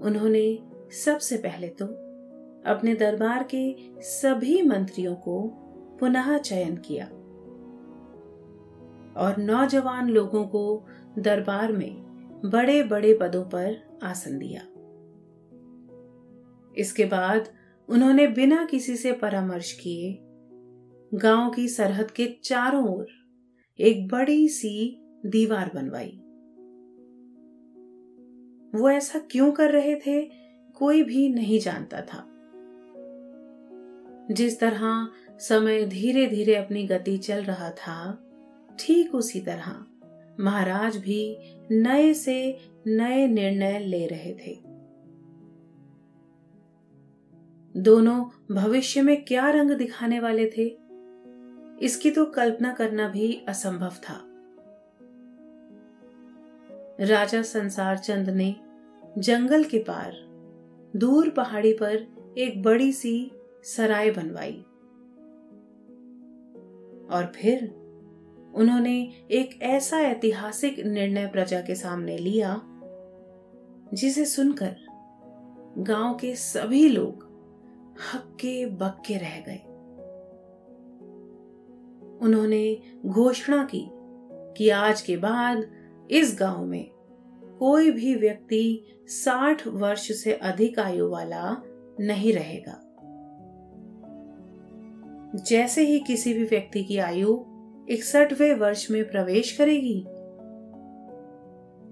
उन्होंने 0.07 0.59
सबसे 1.05 1.37
पहले 1.37 1.69
तो 1.69 1.87
अपने 2.67 2.95
दरबार 2.95 3.49
के 3.55 3.75
सभी 4.01 4.63
मंत्रियों 4.63 5.15
को 5.15 5.43
पुनः 6.01 6.39
चयन 6.39 6.77
किया 6.77 7.07
और 9.21 9.37
नौजवान 9.39 10.09
लोगों 10.09 10.45
को 10.45 10.87
दरबार 11.19 11.73
में 11.73 12.41
बड़े 12.45 12.83
बड़े 12.83 13.15
पदों 13.15 13.45
पर 13.45 13.99
आसन 14.03 14.39
दिया। 14.39 14.63
इसके 16.77 17.05
बाद 17.05 17.49
उन्होंने 17.89 18.27
बिना 18.27 18.65
किसी 18.65 18.97
से 18.97 19.13
परामर्श 19.13 19.73
किए 19.73 20.13
गाँव 21.15 21.51
की 21.51 21.69
सरहद 21.69 22.11
के 22.11 22.27
चारों 22.45 22.89
ओर 22.89 23.07
एक 23.81 24.09
बड़ी 24.09 24.49
सी 24.49 25.03
दीवार 25.27 25.71
बनवाई। 25.75 26.19
वो 28.81 28.91
ऐसा 28.91 29.19
क्यों 29.19 29.53
कर 29.53 29.71
रहे 29.71 29.95
थे, 29.97 30.23
कोई 30.75 31.03
भी 31.03 31.29
नहीं 31.29 31.61
जानता 31.61 32.01
था। 32.01 32.29
जिस 34.35 34.61
तरह 34.61 35.09
समय 35.39 35.85
धीरे 35.85 36.27
धीरे 36.27 36.55
अपनी 36.55 36.87
गति 36.87 37.19
चल 37.19 37.43
रहा 37.43 37.71
था, 37.71 38.29
ठीक 38.79 39.15
उसी 39.15 39.41
तरह 39.41 39.87
महाराज 40.41 40.97
भी 40.97 41.37
नए 41.71 42.15
से 42.15 42.59
नए 42.87 43.27
निर्णय 43.27 43.79
ले 43.79 44.07
रहे 44.07 44.35
थे। 44.35 44.73
दोनों 47.77 48.25
भविष्य 48.55 49.03
में 49.03 49.25
क्या 49.25 49.51
रंग 49.51 49.71
दिखाने 49.71 50.21
वाले 50.21 50.51
थे? 50.59 50.82
इसकी 51.81 52.11
तो 52.11 52.25
कल्पना 52.25 52.73
करना 52.73 53.09
भी 53.09 53.45
असंभव 53.49 53.91
था। 53.91 54.29
राजा 57.01 57.43
संसार 57.43 57.99
चंद 57.99 58.31
ने 58.31 58.57
जंगल 59.19 59.65
के 59.65 59.79
पार, 59.79 60.13
दूर 60.97 61.31
पहाड़ी 61.31 61.73
पर 61.73 62.07
एक 62.39 62.63
बड़ी 62.63 62.93
सी 62.93 63.31
सराय 63.65 64.11
बनवाई। 64.11 64.65
और 67.11 67.33
फिर 67.37 67.65
उन्होंने 68.55 69.13
एक 69.31 69.63
ऐसा 69.63 70.01
ऐतिहासिक 70.01 70.81
निर्णय 70.81 71.27
प्रजा 71.27 71.61
के 71.61 71.75
सामने 71.75 72.19
लिया, 72.19 72.63
जिसे 73.95 74.25
सुनकर 74.25 74.77
गाँव 75.79 76.15
के 76.15 76.35
सभी 76.35 76.89
लोग 76.89 77.25
हक्के 78.15 78.67
बक्के 78.67 79.17
रह 79.17 79.41
गए। 79.41 79.61
उन्होंने 82.23 82.79
घोषणा 83.07 83.65
की 83.65 83.87
कि 84.57 84.69
आज 84.71 85.01
के 85.01 85.17
बाद 85.17 85.67
इस 86.11 86.37
गाँव 86.41 86.65
में 86.65 86.91
कोई 87.59 87.91
भी 87.91 88.15
व्यक्ति 88.15 88.87
साठ 89.09 89.67
वर्ष 89.67 90.13
से 90.23 90.33
अधिक 90.33 90.79
आयु 90.79 91.09
वाला 91.09 91.63
नहीं 92.01 92.33
रहेगा। 92.33 92.79
जैसे 95.35 95.83
ही 95.83 96.01
किसी 96.01 96.35
भी 96.35 96.45
व्यक्ति 96.45 96.85
की 96.85 96.99
आयु 96.99 97.39
इकसठवें 97.89 98.55
वर्ष 98.55 98.91
में 98.91 99.11
प्रवेश 99.11 99.53
करेगी, 99.53 100.01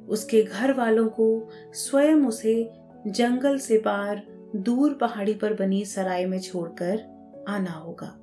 उसके 0.06 0.42
घर 0.42 0.72
वालों 0.72 1.08
को 1.08 1.48
स्वयं 1.72 2.26
उसे 2.26 2.72
जंगल 3.06 3.58
से 3.58 3.78
पार 3.78 4.22
दूर 4.56 4.94
पहाड़ी 4.94 5.34
पर 5.34 5.54
बनी 5.54 5.84
सराय 5.84 6.26
में 6.26 6.40
छोड़कर 6.40 7.02
आना 7.48 7.70
होगा। 7.70 8.19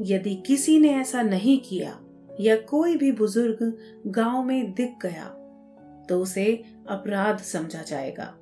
यदि 0.00 0.34
किसी 0.46 0.78
ने 0.78 0.88
ऐसा 0.88 1.22
नहीं 1.22 1.60
किया 1.60 2.00
या 2.40 2.56
कोई 2.56 2.96
भी 2.96 3.12
बुज़ुर्ग 3.12 3.78
गाँव 4.06 4.44
में 4.44 4.74
दिख 4.74 4.94
गया 5.02 5.24
तो 6.08 6.20
उसे 6.20 6.64
अपराध 6.88 7.38
समझा 7.38 7.82
जाएगा। 7.82 8.34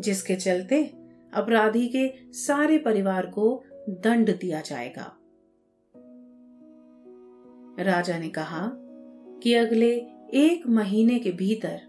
जिसके 0.00 0.36
चलते 0.36 0.84
अपराधी 1.34 1.88
के 1.88 2.32
सारे 2.32 2.78
परिवार 2.78 3.26
को 3.26 3.64
दंड 3.88 4.38
दिया 4.38 4.60
जाएगा। 4.60 5.16
राजा 7.84 8.18
ने 8.18 8.28
कहा 8.28 8.70
कि 9.42 9.54
अगले 9.54 9.96
एक 10.34 10.68
महीने 10.68 11.18
के 11.18 11.32
भीतर 11.32 11.80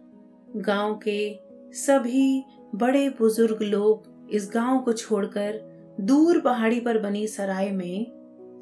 गाँव 0.56 1.00
के 1.08 1.40
सभी 1.74 2.44
बड़े 2.76 3.10
बुज़ुर्ग 3.10 3.62
लोग 3.62 4.30
इस 4.32 4.52
गाँव 4.54 4.82
को 4.82 4.94
छोड़कर 4.94 5.75
दूर 6.02 6.40
पहाड़ी 6.40 6.80
पर 6.80 7.00
बनी 7.00 7.28
सराय 7.28 7.72
में 7.72 8.12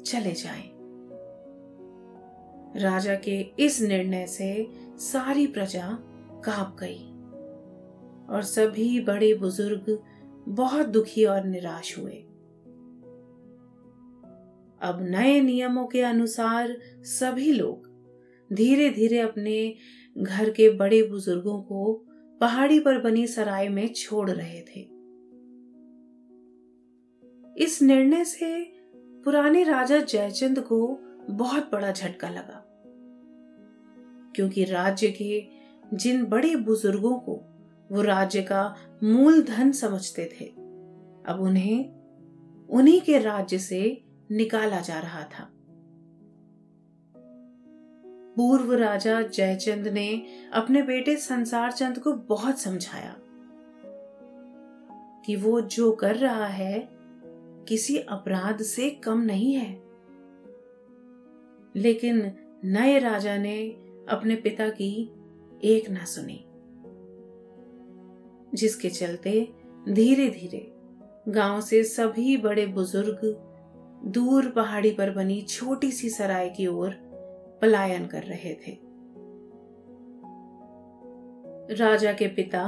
चले 0.06 0.32
जाएँ। 0.32 0.70
राजा 2.76 3.14
के 3.14 3.40
इस 3.58 3.82
निर्णय 3.82 4.26
से 4.26 4.68
सारी 4.98 5.46
प्रजा 5.46 5.98
काँप 6.44 6.76
गई 6.80 7.10
और 8.34 8.42
सभी 8.42 9.00
बड़े 9.00 9.34
बुज़ुर्ग 9.34 10.02
बहुत 10.48 10.86
दुखी 10.86 11.24
और 11.24 11.44
निराश 11.44 11.98
हुए 11.98 12.14
अब 14.82 14.98
नए 15.00 15.40
नियमों 15.40 15.86
के 15.86 16.00
अनुसार 16.00 16.76
सभी 17.04 17.52
लोग 17.52 17.88
धीरे 18.52 18.90
धीरे 18.90 19.18
अपने 19.18 19.74
घर 20.18 20.50
के 20.50 20.70
बड़े 20.70 21.02
बुज़ुर्गों 21.02 21.62
को 21.62 21.92
पहाड़ी 22.40 22.80
पर 22.80 23.00
बनी 23.00 23.26
सराय 23.26 23.68
में 23.68 23.92
छोड़ 23.92 24.30
रहे 24.30 24.60
थे 24.60 24.93
इस 27.56 27.82
निर्णय 27.82 28.24
से 28.24 28.72
पुराने 28.96 29.64
राजा 29.64 29.98
जयचंद 29.98 30.60
को 30.60 30.98
बहुत 31.30 31.70
बड़ा 31.72 31.92
झटका 31.92 32.28
लगा। 32.28 32.64
क्योंकि 34.36 34.64
राज्य 34.64 35.10
के 35.10 35.44
जिन 35.94 36.24
बड़े 36.24 36.56
बुज़ुर्गों 36.56 37.18
को 37.18 37.40
वो 37.92 38.02
राज्य 38.02 38.42
का 38.42 38.76
मूल 39.04 39.42
धन 39.42 39.72
समझते 39.72 40.36
थे, 40.40 40.44
अब 41.26 41.38
उन्हें 41.40 41.94
उन्हीं 42.70 43.00
के 43.00 43.18
राज्य 43.18 43.58
से 43.58 44.04
निकाला 44.30 44.80
जा 44.80 44.98
रहा 44.98 45.22
था। 45.22 45.50
पूर्व 48.36 48.72
राजा 48.72 49.22
जयचंद 49.22 49.88
ने 49.88 50.26
अपने 50.52 50.82
बेटे 50.82 51.16
संसार 51.16 51.72
चंद 51.72 51.98
को 51.98 52.12
बहुत 52.12 52.58
समझाया 52.58 53.16
कि 55.26 55.36
वो 55.36 55.60
जो 55.60 55.92
कर 55.92 56.16
रहा 56.16 56.46
है 56.46 56.93
किसी 57.68 57.96
अपराध 57.98 58.62
से 58.62 58.90
कम 58.90 59.20
नहीं 59.20 59.52
है। 59.54 59.72
लेकिन 61.76 62.32
नए 62.64 62.98
राजा 62.98 63.36
ने 63.36 63.56
अपने 64.08 64.36
पिता 64.36 64.68
की 64.68 65.10
एक 65.64 65.90
ना 65.90 66.04
सुनी, 66.04 66.44
जिसके 68.54 68.90
चलते 68.90 69.52
धीरे 69.88 70.28
धीरे 70.28 70.70
गाँव 71.28 71.60
से 71.60 71.82
सभी 71.84 72.36
बड़े 72.36 72.66
बुज़ुर्ग 72.66 73.20
दूर 74.04 74.48
पहाड़ी 74.48 74.90
पर 74.90 75.10
बनी 75.10 75.40
छोटी 75.42 75.90
सी 75.92 76.10
सराय 76.10 76.48
की 76.48 76.66
ओर 76.66 76.90
पलायन 77.62 78.06
कर 78.06 78.22
रहे 78.22 78.54
थे। 78.54 78.78
राजा 81.74 82.12
के 82.12 82.26
पिता, 82.26 82.62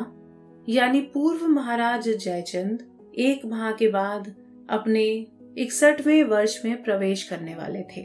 यानी 0.69 1.01
पूर्व 1.01 1.47
महाराज 1.47 2.09
जयचंद, 2.09 2.87
एक 3.15 3.45
माह 3.47 3.73
के 3.73 3.89
बाद 3.89 4.35
अपने 4.71 5.27
इकसठवें 5.59 6.25
वर्ष 6.25 6.65
में 6.65 6.83
प्रवेश 6.83 7.23
करने 7.23 7.55
वाले 7.55 7.83
थे। 7.83 8.03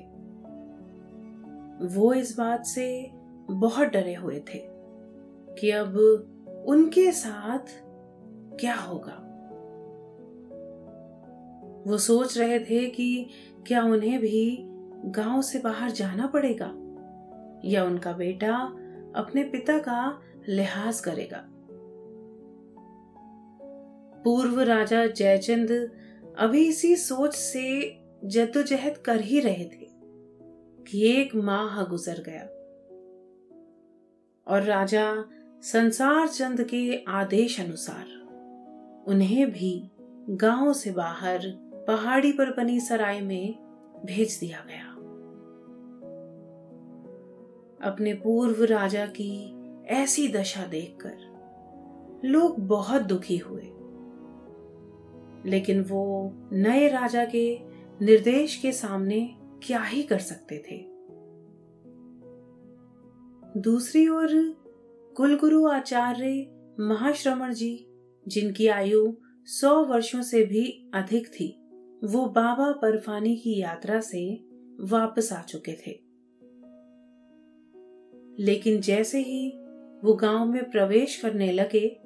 वो 1.96 2.14
इस 2.14 2.38
बात 2.38 2.66
से 2.66 3.12
बहुत 3.52 3.88
डरे 3.88 4.14
हुए 4.14 4.40
थे 4.40 4.60
कि 5.60 5.72
अब 5.72 5.98
उनके 6.68 7.12
साथ 7.12 7.66
क्या 8.60 8.76
होगा। 8.76 9.28
वो 11.88 11.98
सोच 11.98 12.38
रहे 12.38 12.60
थे 12.60 12.86
कि 12.90 13.28
क्या 13.68 13.84
उन्हें 13.84 14.20
भी 14.20 14.58
गाँव 15.06 15.42
से 15.42 15.60
बाहर 15.60 15.92
जाना 15.92 16.28
पड़ेगा 16.28 16.72
या 17.66 17.84
उनका 17.84 18.14
बेटा 18.14 18.58
अपने 19.16 19.44
पिता 19.44 19.78
का 19.78 20.22
लिहाज 20.50 21.00
करेगा। 21.00 21.44
पूर्व 24.24 24.62
राजा 24.62 25.06
जयचंद 25.06 25.92
अभी 26.38 26.68
इसी 26.68 26.96
सोच 26.96 27.34
से 27.36 27.98
जद्दोजहद 28.26 28.98
कर 28.98 29.22
ही 29.22 29.40
रहे 29.40 29.66
थे 29.66 29.88
कि 30.84 31.22
एक 31.22 31.36
माह 31.36 31.84
गुजर 31.84 32.24
गया। 32.30 32.44
और 34.48 34.64
राजा 34.64 35.26
संसार 35.62 36.28
चंद 36.28 36.64
के 36.64 37.04
आदेश 37.08 37.62
अनुसार 37.62 38.06
उन्हें 39.08 39.52
भी 39.52 39.92
गाँव 40.30 40.74
से 40.74 40.92
बाहर 40.92 41.42
पहाड़ी 41.88 42.32
पर 42.32 42.54
बनी 42.54 42.80
सराय 42.80 43.22
में 43.22 43.54
भेज 44.06 44.38
दिया 44.40 44.66
गया। 44.68 44.92
अपने 47.92 48.14
पूर्व 48.14 48.64
राजा 48.64 49.06
की 49.06 49.54
ऐसी 49.86 50.28
दशा 50.28 50.68
देखकर 50.68 51.32
लोग 52.26 52.60
बहुत 52.60 53.02
दुखी 53.02 53.38
हुए। 53.38 53.72
लेकिन 55.46 55.82
वो 55.82 56.34
नए 56.54 56.88
राजा 56.88 57.26
के 57.26 57.60
निर्देश 58.06 58.56
के 58.56 58.72
सामने 58.72 59.36
क्या 59.64 59.84
ही 59.84 60.04
कर 60.04 60.20
सकते 60.20 60.58
थे। 60.58 60.92
दूसरी 63.60 64.08
ओर, 64.08 64.58
कुलगुरु 65.18 65.68
आचार्य 65.68 66.48
महाश्रमण 66.80 67.54
जी, 67.54 67.88
जिनकी 68.28 68.68
आयु 68.68 69.14
सौ 69.46 69.84
वर्षों 69.86 70.22
से 70.22 70.44
भी 70.44 70.92
अधिक 70.94 71.28
थी, 71.28 71.58
वो 72.04 72.26
बाबा 72.26 72.72
बर्फानी 72.72 73.36
की 73.36 73.62
यात्रा 73.62 74.00
से 74.00 74.44
वापस 74.80 75.34
आ 75.34 75.42
चुके 75.42 75.74
थे। 75.74 76.12
लेकिन 78.44 78.82
जैसे 78.82 79.20
ही 79.20 79.52
वो 80.04 80.14
गाँव 80.14 80.46
में 80.46 80.70
प्रवेश 80.70 81.22
करने 81.22 81.52
लगे 81.52 82.02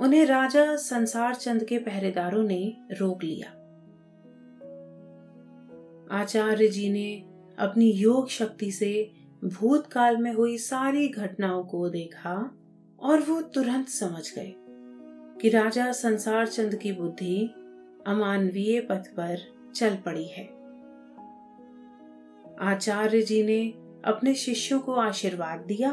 उन्हें 0.00 0.26
राजा 0.26 0.76
संसार 0.76 1.34
चंद 1.34 1.64
के 1.64 1.78
पहरेदारों 1.78 2.42
ने 2.42 2.76
रोक 2.92 3.24
लिया। 3.24 3.50
आचार्य 6.20 6.68
जी 6.68 6.90
ने 6.90 7.24
अपनी 7.58 7.90
योग 7.90 8.28
शक्ति 8.28 8.72
से 8.72 9.12
भूतकाल 9.44 10.16
में 10.16 10.32
हुई 10.32 10.58
सारी 10.58 11.08
घटनाओं 11.08 11.64
को 11.64 11.88
देखा 11.88 12.58
और 13.00 13.20
वो 13.20 13.42
तुरंत 13.42 13.88
समझ 13.88 14.34
गए 14.34 14.54
कि 15.40 15.48
राजा 15.48 15.92
संसार 15.92 16.46
चंद 16.46 16.74
की 16.74 16.92
बुद्धि 16.92 17.50
अमानवीय 18.06 18.80
पथ 18.80 19.08
पर 19.08 19.38
चल 19.74 19.96
पड़ी 19.96 20.26
है। 20.26 20.44
आचार्य 22.60 23.22
जी 23.22 23.42
ने 23.42 23.74
अपने 24.04 24.34
शिष्यों 24.34 24.80
को 24.80 24.92
आशीर्वाद 24.92 25.60
दिया 25.60 25.92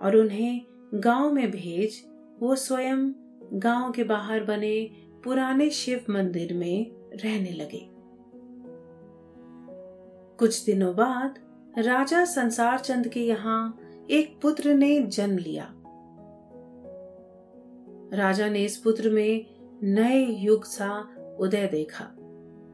और 0.00 0.16
उन्हें 0.16 0.60
गाँव 0.94 1.32
में 1.32 1.50
भेज 1.50 2.06
वो 2.40 2.56
स्वयं 2.56 3.23
गाँव 3.52 3.92
के 3.92 4.04
बाहर 4.04 4.44
बने 4.44 4.90
पुराने 5.24 5.70
शिव 5.70 6.04
मंदिर 6.10 6.54
में 6.54 6.90
रहने 7.14 7.50
लगे। 7.50 7.90
कुछ 10.38 10.64
दिनों 10.64 10.96
बाद 10.96 11.38
राजा 11.78 12.24
संसार 12.24 12.78
चंद 12.78 13.08
के 13.08 13.20
यहाँ 13.20 13.78
एक 14.10 14.40
पुत्र 14.42 14.74
ने 14.74 15.02
जन्म 15.02 15.38
लिया। 15.38 15.74
राजा 18.16 18.48
ने 18.48 18.64
इस 18.64 18.76
पुत्र 18.76 19.10
में 19.10 19.46
नए 19.82 20.26
युग 20.26 20.64
सा 20.64 21.16
उदय 21.40 21.66
देखा 21.66 22.04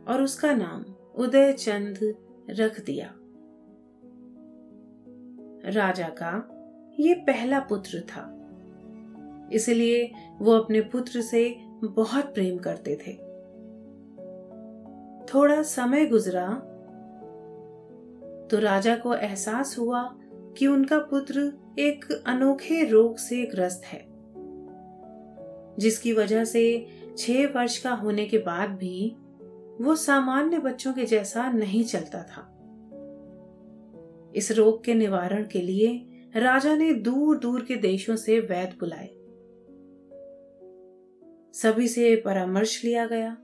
और 0.08 0.22
उसका 0.22 0.52
नाम 0.52 0.84
उदय 1.14 1.52
चंद 1.52 2.16
रख 2.50 2.80
दिया। 2.80 3.14
राजा 5.70 6.08
का 6.08 6.56
ये 7.00 7.14
पहला 7.14 7.60
पुत्र 7.60 8.00
था। 8.00 8.36
इसलिए 9.52 10.10
वो 10.40 10.52
अपने 10.52 10.80
पुत्र 10.80 11.20
से 11.20 11.56
बहुत 11.84 12.34
प्रेम 12.34 12.58
करते 12.58 12.96
थे। 12.96 13.12
थोड़ा 15.26 15.62
समय 15.62 16.06
गुजरा 16.06 16.48
तो 18.50 18.58
राजा 18.58 18.96
को 18.96 19.14
एहसास 19.14 19.78
हुआ 19.78 20.02
कि 20.58 20.66
उनका 20.66 20.98
पुत्र 20.98 21.40
एक 21.78 22.04
अनोखे 22.26 22.84
रोग 22.84 23.16
से 23.16 23.42
ग्रस्त 23.46 23.82
है, 23.84 24.04
जिसकी 25.78 26.12
वजह 26.12 26.44
से 26.44 26.64
छह 27.18 27.46
वर्ष 27.46 27.78
का 27.78 27.90
होने 27.90 28.24
के 28.24 28.38
बाद 28.38 28.70
भी 28.70 29.16
वो 29.80 29.94
सामान्य 29.96 30.58
बच्चों 30.58 30.92
के 30.92 31.04
जैसा 31.04 31.50
नहीं 31.52 31.84
चलता 31.84 32.22
था। 32.22 32.46
इस 34.36 34.52
रोग 34.52 34.84
के 34.84 34.94
निवारण 34.94 35.46
के 35.46 35.60
लिए 35.60 35.88
राजा 36.36 36.74
ने 36.76 36.92
दूर 36.92 37.38
दूर 37.38 37.64
के 37.64 37.76
देशों 37.76 38.16
से 38.16 38.38
वैद्य 38.40 38.76
बुलाए। 38.80 39.08
सभी 41.54 41.88
से 41.88 42.16
परामर्श 42.16 42.84
लिया 42.84 43.06
गया, 43.06 43.36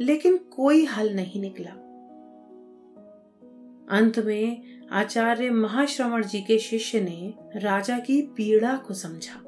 लेकिन 0.00 0.36
कोई 0.36 0.84
हल 0.84 1.14
नहीं 1.14 1.40
निकला। 1.40 1.70
अंत 3.98 4.18
में 4.18 4.62
आचार्य 4.88 5.50
महाश्रवण 5.50 6.24
जी 6.24 6.40
के 6.40 6.58
शिष्य 6.58 7.00
ने 7.00 7.34
राजा 7.56 7.98
की 7.98 8.22
पीड़ा 8.22 8.76
को 8.76 8.94
समझा 8.94 9.38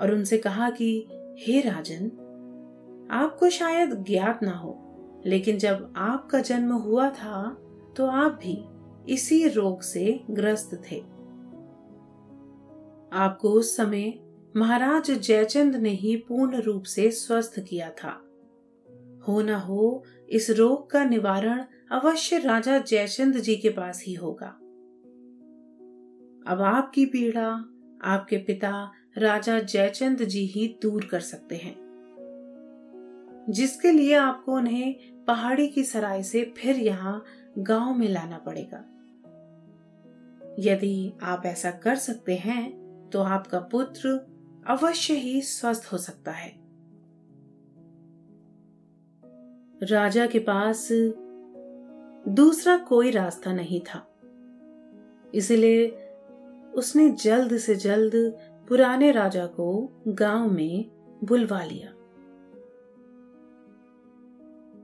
और 0.00 0.14
उनसे 0.14 0.38
कहा 0.38 0.70
कि, 0.70 1.08
हे 1.38 1.60
राजन, 1.60 2.04
आपको 3.10 3.48
शायद 3.48 4.04
ज्ञात 4.04 4.42
ना 4.42 4.52
हो, 4.52 4.84
लेकिन 5.26 5.58
जब 5.58 5.94
आपका 5.96 6.40
जन्म 6.40 6.72
हुआ 6.72 7.10
था 7.10 7.56
तो 7.96 8.06
आप 8.06 8.32
भी 8.32 8.64
इसी 9.12 9.48
रोग 9.48 9.82
से 9.82 10.20
ग्रस्त 10.30 10.82
थे। 10.90 10.96
आपको 13.12 13.50
उस 13.50 13.76
समय 13.76 14.27
महाराज 14.56 15.10
जयचंद 15.10 15.76
ने 15.76 15.90
ही 15.90 16.16
पूर्ण 16.16 16.60
रूप 16.60 16.82
से 16.82 17.10
स्वस्थ 17.10 17.58
किया 17.60 17.90
था। 17.90 18.10
हो 19.28 19.40
न 19.42 19.54
हो, 19.54 20.04
इस 20.28 20.50
रोग 20.50 20.90
का 20.90 21.04
निवारण 21.04 21.64
अवश्य 21.90 22.38
राजा 22.38 22.78
जयचंद 22.78 23.36
जी 23.36 23.56
के 23.56 23.68
पास 23.68 24.02
ही 24.06 24.14
होगा। 24.14 24.48
अब 26.46 26.62
आपकी 26.62 27.04
पीड़ा, 27.06 27.48
आपके 28.02 28.36
पिता 28.36 28.92
राजा 29.18 29.58
जयचंद 29.58 30.22
जी 30.22 30.44
ही 30.46 30.66
दूर 30.82 31.04
कर 31.04 31.20
सकते 31.20 31.56
हैं, 31.56 31.76
जिसके 33.50 33.92
लिए 33.92 34.14
आपको 34.14 34.52
उन्हें 34.52 34.94
पहाड़ी 35.24 35.68
की 35.68 35.84
सराय 35.84 36.22
से 36.22 36.44
फिर 36.58 36.76
यहाँ 36.76 37.22
गाँव 37.58 37.94
में 37.94 38.08
लाना 38.08 38.38
पड़ेगा। 38.38 38.84
यदि 40.58 41.12
आप 41.22 41.42
ऐसा 41.46 41.70
कर 41.70 41.96
सकते 41.96 42.36
हैं 42.36 43.10
तो 43.12 43.22
आपका 43.22 43.58
पुत्र 43.60 44.18
अवश्य 44.68 45.14
ही 45.14 45.42
स्वस्थ 45.42 45.92
हो 45.92 45.98
सकता 45.98 46.30
है। 46.30 46.52
राजा 49.82 50.26
के 50.26 50.38
पास 50.38 50.88
दूसरा 52.28 52.76
कोई 52.76 53.10
रास्ता 53.10 53.52
नहीं 53.52 53.80
था। 53.80 54.06
इसलिए 55.34 55.88
उसने 56.74 57.10
जल्द 57.10 57.56
से 57.56 57.74
जल्द 57.74 58.38
पुराने 58.68 59.12
राजा 59.12 59.46
को 59.46 59.92
गाँव 60.08 60.50
में 60.50 60.90
बुलवा 61.24 61.62
लिया। 61.62 61.92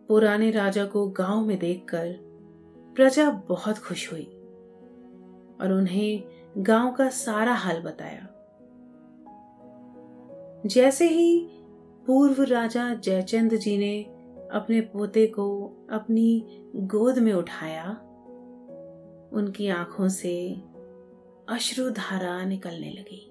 पुराने 0.09 0.51
राजा 0.51 0.85
को 0.85 1.09
गाँव 1.09 1.45
में 1.47 1.59
देखकर 1.59 2.15
प्रजा 2.97 3.31
बहुत 3.31 3.79
खुश 3.79 4.13
हुई 4.13 4.25
और 5.61 5.73
उन्हें 5.73 6.25
गाँव 6.59 6.93
का 6.93 7.09
सारा 7.09 7.55
हाल 7.55 7.83
बताया। 7.83 8.29
जैसे 10.67 11.09
ही 11.09 11.49
पूर्व 12.07 12.43
राजा 12.43 12.95
जयचंद 12.95 13.55
जी 13.55 13.79
ने 13.79 14.03
अपने 14.53 14.81
पोते 14.81 15.27
को 15.27 15.65
अपनी 15.91 16.47
गोद 16.77 17.19
में 17.19 17.33
उठाया, 17.33 17.91
उनकी 19.33 19.69
आँखों 19.69 20.09
से 20.09 20.63
अश्रुधारा 21.49 22.45
निकलने 22.45 22.91
लगी। 22.91 23.31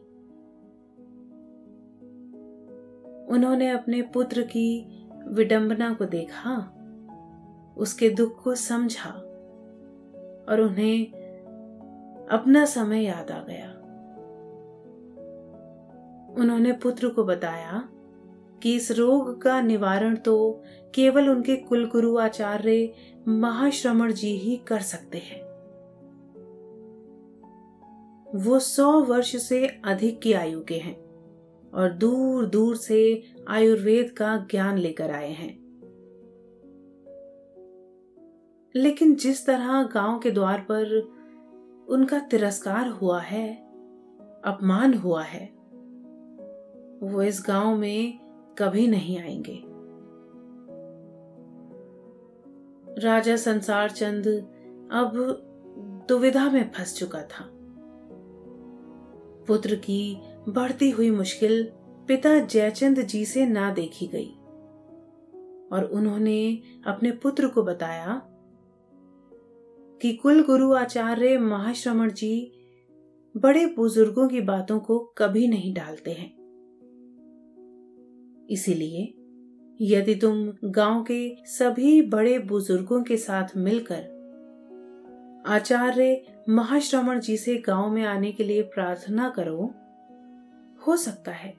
उन्होंने 3.30 3.69
अपने 3.69 4.02
पुत्र 4.02 4.41
की 4.41 4.86
विडंबना 5.28 5.93
को 5.93 6.06
देखा, 6.06 6.56
उसके 7.78 8.10
दुख 8.10 8.43
को 8.43 8.56
समझा 8.56 9.10
और 10.50 10.62
उन्हें 10.62 11.06
अपना 12.32 12.65
समय 12.65 13.04
याद 13.04 13.32
आ 13.32 13.43
गया। 13.43 13.73
उन्होंने 16.38 16.72
पुत्र 16.74 17.10
को 17.10 17.24
बताया 17.24 17.89
कि 18.63 18.76
इस 18.76 18.91
रोग 18.91 19.41
का 19.41 19.62
निवारण 19.62 20.15
तो 20.15 20.62
केवल 20.96 21.30
उनके 21.30 21.56
कुलगुरु 21.56 22.17
आचार्य 22.17 22.93
महाश्रमण 23.28 24.13
जी 24.13 24.38
ही 24.38 24.58
कर 24.58 24.80
सकते 24.80 25.17
हैं। 25.17 25.43
वो 28.36 28.60
सौ 28.60 29.02
वर्ष 29.02 29.36
से 29.36 29.67
अधिक 29.67 30.22
की 30.22 30.34
आयु 30.34 30.63
के 30.63 30.76
हैं 30.76 30.96
और 31.74 31.93
दूर 31.93 32.46
दूर 32.46 32.76
से 32.76 33.24
आयुर्वेद 33.48 34.10
का 34.10 34.48
ज्ञान 34.52 34.78
लेकर 34.78 35.12
आए 35.12 35.32
हैं। 35.32 35.63
लेकिन 38.76 39.15
जिस 39.15 39.46
तरह 39.46 39.84
गाँव 39.84 40.19
के 40.19 40.32
द्वार 40.32 40.60
पर 40.60 41.00
उनका 41.89 42.19
तिरस्कार 42.19 42.88
हुआ 42.88 43.22
है, 43.22 43.56
अपमान 44.46 44.93
हुआ 44.93 45.24
है 45.24 45.53
वो 47.04 47.24
इस 47.24 47.44
गाँव 47.48 47.78
में 47.78 48.20
कभी 48.58 48.88
नहीं 48.88 49.20
आएँगे। 49.20 49.63
राजा 53.02 53.36
संसार 53.36 53.89
चंद 53.89 54.28
अब 54.92 55.12
दुविधा 56.10 56.50
में 56.50 56.72
फंस 56.72 56.98
चुका 57.00 57.22
था। 57.22 57.50
पुत्र 59.48 59.76
की 59.76 60.18
बढ़ती 60.50 60.89
हुई 60.89 61.12
मुश्किल 61.12 61.72
पिता 62.08 62.39
जयचंद 62.39 63.02
जी 63.02 63.26
से 63.26 63.46
ना 63.46 63.74
देखी 63.74 64.08
गई। 64.08 64.30
और 65.72 65.89
उन्होंने 65.94 66.62
अपने 66.88 67.12
पुत्र 67.12 67.48
को 67.48 67.63
बताया 67.63 68.22
कि 70.02 70.13
कुल 70.13 70.44
गुरु 70.44 70.74
आचार्य 70.74 71.38
महाश्रमण 71.38 72.12
जी 72.12 72.52
बड़े 73.38 73.66
बुज़ुर्गों 73.66 74.28
की 74.28 74.42
बातों 74.42 74.80
को 74.80 75.00
कभी 75.18 75.48
नहीं 75.48 75.74
डालते 75.74 76.12
हैं। 76.12 76.43
इसीलिए, 78.50 79.14
यदि 79.82 80.16
तुम 80.16 80.54
गाँव 80.64 81.04
के 81.04 81.36
सभी 81.46 82.02
बड़े 82.02 82.40
बुज़ुर्गों 82.40 83.04
के 83.04 83.18
साथ 83.18 83.48
मिलकर 83.58 84.14
आचार्य 85.48 86.24
महाश्रवण 86.50 87.20
जी 87.20 87.38
से 87.38 87.58
गाँव 87.58 87.90
में 87.90 88.04
आने 88.04 88.32
के 88.32 88.44
लिए 88.44 88.62
प्रार्थना 88.62 89.30
करो, 89.30 89.76
हो 90.88 90.98
सकता 90.98 91.32
है 91.32 91.58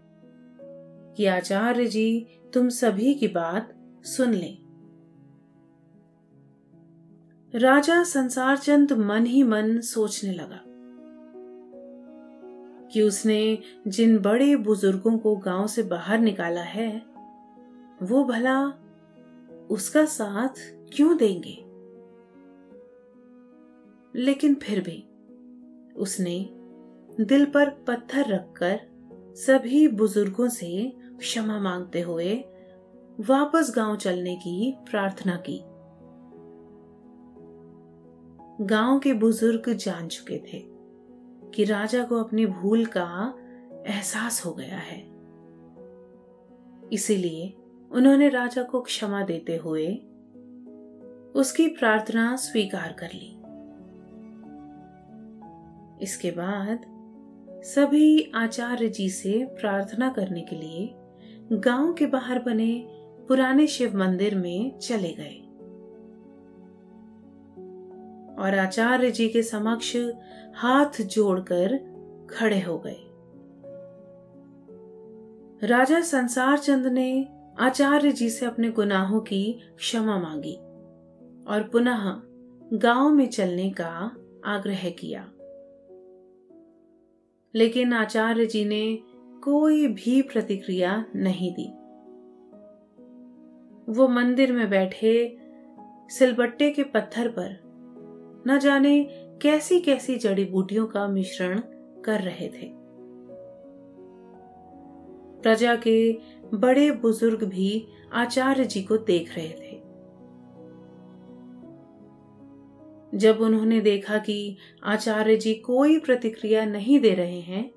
कि 1.16 1.26
आचार्य 1.26 1.86
जी 1.86 2.26
तुम 2.54 2.68
सभी 2.68 3.14
की 3.14 3.28
बात 3.28 3.74
सुन 4.04 4.32
लें। 4.32 4.58
राजा 7.54 8.02
संसार 8.02 8.56
चंद 8.56 8.92
मन 8.92 9.26
ही 9.26 9.42
मन 9.42 9.80
सोचने 9.80 10.32
लगा। 10.32 10.73
कि 12.94 13.02
उसने 13.02 13.58
जिन 13.88 14.18
बड़े 14.18 14.56
बुज़ुर्गों 14.56 15.18
को 15.18 15.36
गाँव 15.36 15.66
से 15.66 15.82
बाहर 15.82 16.18
निकाला 16.18 16.60
है, 16.60 17.02
वो 18.02 18.24
भला 18.24 18.66
उसका 19.70 20.04
साथ 20.04 20.76
क्यों 20.92 21.16
देंगे? 21.16 21.64
लेकिन 24.20 24.54
फिर 24.54 24.80
भी 24.80 25.08
उसने 25.96 26.50
दिल 27.20 27.44
पर 27.44 27.70
पत्थर 27.70 28.24
रखकर 28.28 28.80
सभी 29.36 29.88
बुज़ुर्गों 29.88 30.48
से 30.48 30.92
क्षमा 31.18 31.60
मांगते 31.60 32.00
हुए 32.00 32.44
वापस 33.20 33.72
गाँव 33.76 33.96
चलने 33.96 34.36
की 34.36 34.76
प्रार्थना 34.90 35.36
की। 35.36 35.60
गाँव 38.64 38.98
के 38.98 39.12
बुज़ुर्ग 39.12 39.72
जान 39.72 40.08
चुके 40.08 40.38
थे। 40.38 40.73
कि 41.54 41.64
राजा 41.64 42.04
को 42.04 42.16
अपनी 42.16 42.46
भूल 42.46 42.86
का 42.86 43.34
एहसास 43.86 44.44
हो 44.46 44.52
गया 44.52 44.76
है। 44.76 44.98
इसीलिए 46.92 47.54
उन्होंने 47.92 48.28
राजा 48.28 48.62
को 48.62 48.80
क्षमा 48.80 49.22
देते 49.22 49.56
हुए 49.56 49.86
उसकी 51.34 51.68
प्रार्थना 51.68 52.36
स्वीकार 52.36 52.92
कर 52.92 53.06
ली। 53.06 53.30
इसके 56.04 56.30
बाद 56.30 56.84
सभी 57.64 58.32
आचार्य 58.34 58.88
जी 58.88 59.08
से 59.08 59.44
प्रार्थना 59.44 60.08
करने 60.08 60.40
के 60.40 60.56
लिए 60.56 60.94
गाँव 61.52 61.92
के 61.92 62.06
बाहर 62.06 62.38
बने 62.38 62.88
पुराने 63.28 63.66
शिव 63.66 63.96
मंदिर 63.96 64.34
में 64.34 64.78
चले 64.78 65.12
गए। 65.12 65.43
और 68.38 68.58
आचार्य 68.58 69.10
जी 69.10 69.28
के 69.28 69.42
समक्ष 69.42 69.96
हाथ 70.54 71.02
जोड़कर 71.02 71.94
खड़े 72.30 72.60
हो 72.60 72.78
गए। 72.86 73.00
राजा 75.66 76.00
संसार 76.00 76.58
चंद 76.58 76.86
ने 76.86 77.28
आचार्य 77.58 78.12
जी 78.12 78.30
से 78.30 78.46
अपने 78.46 78.70
गुनाहों 78.70 79.20
की 79.20 79.60
क्षमा 79.76 80.18
मांगी 80.18 80.54
और 81.48 81.68
पुनः 81.72 82.22
गाँव 82.72 83.08
में 83.08 83.28
चलने 83.28 83.70
का 83.70 84.16
आग्रह 84.44 84.90
किया। 84.90 85.30
लेकिन 87.54 87.92
आचार्य 87.92 88.46
जी 88.46 88.64
ने 88.64 88.98
कोई 89.44 89.88
भी 89.88 90.22
प्रतिक्रिया 90.22 91.04
नहीं 91.16 91.52
दी। 91.52 91.68
वो 93.92 94.08
मंदिर 94.08 94.52
में 94.52 94.70
बैठे 94.70 95.38
सिलबट्टे 96.10 96.70
के 96.70 96.82
पत्थर 96.82 97.28
पर 97.28 97.63
न 98.46 98.58
जाने 98.58 99.04
कैसी 99.42 99.80
कैसी 99.80 100.16
जड़ी 100.16 100.44
बूटियों 100.44 100.86
का 100.86 101.06
मिश्रण 101.08 101.60
कर 102.04 102.20
रहे 102.20 102.48
थे। 102.48 102.70
प्रजा 105.42 105.74
के 105.76 106.18
बड़े 106.54 106.90
बुज़ुर्ग 106.90 107.44
भी 107.44 107.86
आचार्य 108.12 108.64
जी 108.64 108.82
को 108.82 108.96
देख 108.96 109.34
रहे 109.34 109.48
थे। 109.48 109.82
जब 113.18 113.40
उन्होंने 113.40 113.80
देखा 113.80 114.18
कि 114.18 114.56
आचार्य 114.84 115.36
जी 115.36 115.54
कोई 115.54 115.98
प्रतिक्रिया 115.98 116.64
नहीं 116.64 117.00
दे 117.00 117.14
रहे 117.14 117.40
हैं 117.40 117.70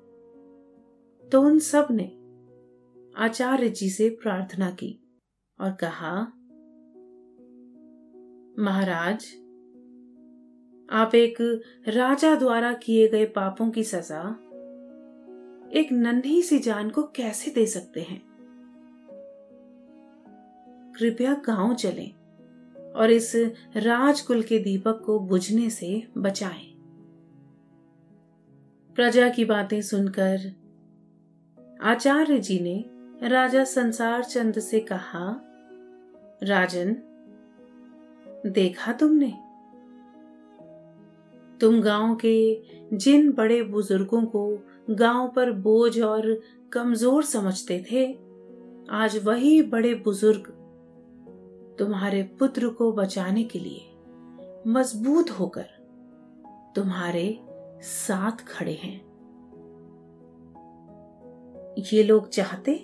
तो 1.28 1.42
उन 1.42 1.58
सबने 1.58 2.04
आचार्य 3.16 3.68
जी 3.68 3.90
से 3.90 4.08
प्रार्थना 4.22 4.70
की 4.70 4.90
और 5.60 5.70
कहा, 5.70 6.20
महाराज 8.58 9.26
आप 10.90 11.14
एक 11.14 11.62
राजा 11.88 12.34
द्वारा 12.34 12.72
किए 12.72 13.08
गए 13.08 13.24
पापों 13.24 13.70
की 13.70 13.84
सजा 13.84 14.30
एक 15.72 15.88
नन्ही 15.92 16.42
सी 16.42 16.58
जान 16.58 16.90
को 16.90 17.02
कैसे 17.02 17.50
दे 17.50 17.66
सकते 17.66 18.02
हैं 18.02 18.22
कृपया 20.98 21.34
गाँव 21.34 21.74
चलें 21.74 22.14
और 22.92 23.10
इस 23.10 23.36
राजकुल 23.76 24.42
के 24.42 24.58
दीपक 24.58 25.02
को 25.06 25.18
बुझने 25.18 25.70
से 25.70 26.08
बचाएँ। 26.18 26.74
प्रजा 28.96 29.28
की 29.28 29.44
बातें 29.44 29.82
सुनकर 29.82 30.52
आचार्य 31.82 32.38
जी 32.38 32.58
ने 32.60 32.84
राजा 33.28 33.64
संसार 33.64 34.24
चंद 34.24 34.58
से 34.58 34.80
कहा, 34.80 35.40
राजन, 36.42 36.96
देखा 38.46 38.92
तुमने 38.92 39.47
तुम 41.60 41.80
गाँव 41.80 42.14
के 42.24 42.96
जिन 42.96 43.30
बड़े 43.32 43.62
बुज़ुर्गों 43.62 44.22
को 44.26 44.46
गाँव 44.90 45.28
पर 45.28 45.50
बोझ 45.52 46.00
और 46.00 46.40
कमज़ोर 46.72 47.24
समझते 47.24 47.84
थे, 47.90 48.06
आज 48.90 49.18
वही 49.24 49.60
बड़े 49.62 49.94
बुज़ुर्ग 49.94 50.54
तुम्हारे 51.78 52.22
पुत्र 52.38 52.68
को 52.68 52.92
बचाने 52.92 53.44
के 53.44 53.58
लिए 53.58 54.62
मज़बूत 54.66 55.30
होकर 55.30 55.66
तुम्हारे 56.76 57.38
साथ 57.82 58.44
खड़े 58.48 58.74
हैं। 58.74 58.96
ये 61.92 62.02
लोग 62.02 62.28
चाहते 62.28 62.74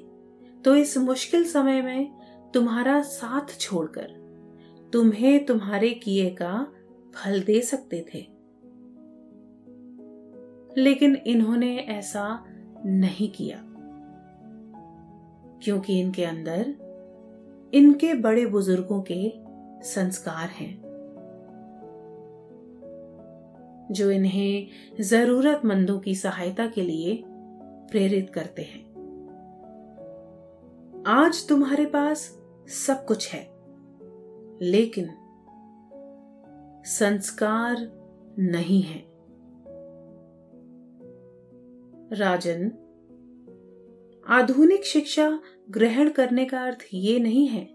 तो 0.64 0.74
इस 0.76 0.96
मुश्किल 0.98 1.44
समय 1.44 1.82
में 1.82 2.50
तुम्हारा 2.54 3.00
साथ 3.02 3.58
छोड़कर 3.60 4.22
तुम्हें 4.92 5.44
तुम्हारे 5.46 5.90
किए 5.94 6.30
का 6.30 6.66
फल 7.14 7.42
दे 7.42 7.60
सकते 7.62 8.04
थे। 8.14 8.33
लेकिन 10.78 11.16
इन्होंने 11.16 11.76
ऐसा 11.76 12.44
नहीं 12.86 13.28
किया। 13.28 13.60
क्योंकि 15.62 16.00
इनके 16.00 16.24
अंदर 16.24 16.74
इनके 17.74 18.14
बड़े 18.14 18.46
बुज़ुर्गों 18.46 19.02
के 19.02 19.32
संस्कार 19.82 20.48
हैं, 20.48 20.84
जो 23.90 24.10
इन्हें 24.10 24.68
जरूरतमंदों 25.00 25.98
की 25.98 26.14
सहायता 26.14 26.66
के 26.66 26.82
लिए 26.82 27.24
प्रेरित 27.90 28.30
करते 28.30 28.62
हैं। 28.62 28.84
आज 31.06 31.48
तुम्हारे 31.48 31.86
पास 31.86 32.38
सब 32.68 33.04
कुछ 33.04 33.34
है, 33.34 33.50
लेकिन 34.62 35.10
संस्कार 36.84 37.92
नहीं 38.38 38.82
है। 38.82 39.13
राजन, 42.12 42.70
आधुनिक 44.28 44.84
शिक्षा 44.84 45.40
ग्रहण 45.70 46.10
करने 46.10 46.44
का 46.44 46.64
अर्थ 46.64 46.78
ये 46.94 47.18
नहीं 47.18 47.48
है 47.48 47.68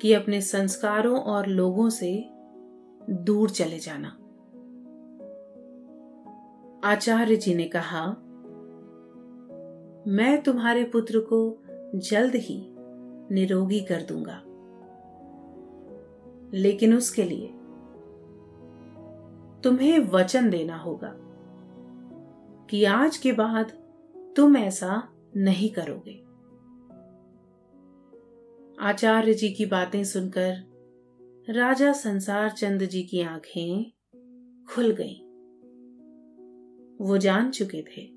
कि 0.00 0.12
अपने 0.12 0.40
संस्कारों 0.40 1.18
और 1.18 1.46
लोगों 1.46 1.88
से 1.88 2.30
दूर 3.10 3.50
चले 3.50 3.78
जाना। 3.78 4.08
आचार्य 6.84 7.36
जी 7.36 7.54
ने 7.54 7.64
कहा, 7.64 8.06
मैं 10.06 10.42
तुम्हारे 10.42 10.84
पुत्र 10.84 11.18
को 11.18 11.62
जल्द 11.94 12.34
ही 12.34 12.66
निरोगी 13.34 13.80
कर 13.80 14.02
दूँगा। 14.02 14.42
लेकिन 16.54 16.94
उसके 16.94 17.22
लिए 17.22 17.46
तुम्हें 19.62 19.98
वचन 19.98 20.50
देना 20.50 20.76
होगा। 20.76 21.19
कि 22.70 22.84
आज 22.84 23.16
के 23.16 23.32
बाद 23.32 23.72
तुम 24.36 24.56
ऐसा 24.56 25.08
नहीं 25.36 25.70
करोगे 25.70 26.12
आचार्य 28.80 29.34
जी 29.34 29.50
की 29.50 29.66
बातें 29.66 30.04
सुनकर 30.04 30.56
राजा 31.50 31.92
संसार 31.92 32.50
चंद 32.50 32.82
जी 32.82 33.02
की 33.02 33.20
आँखें 33.20 33.92
खुल 34.74 34.90
गईं। 34.90 35.16
वो 37.06 37.18
जान 37.18 37.50
चुके 37.50 37.82
थे 37.82 38.08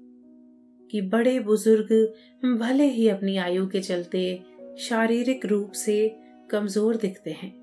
कि 0.91 1.01
बड़े 1.01 1.39
बुज़ुर्ग 1.39 2.13
भले 2.59 2.85
ही 2.85 3.07
अपनी 3.09 3.37
आयु 3.37 3.67
के 3.67 3.79
चलते 3.79 4.43
शारीरिक 4.79 5.45
रूप 5.45 5.71
से 5.71 6.15
कमज़ोर 6.49 6.95
दिखते 6.95 7.31
हैं, 7.31 7.53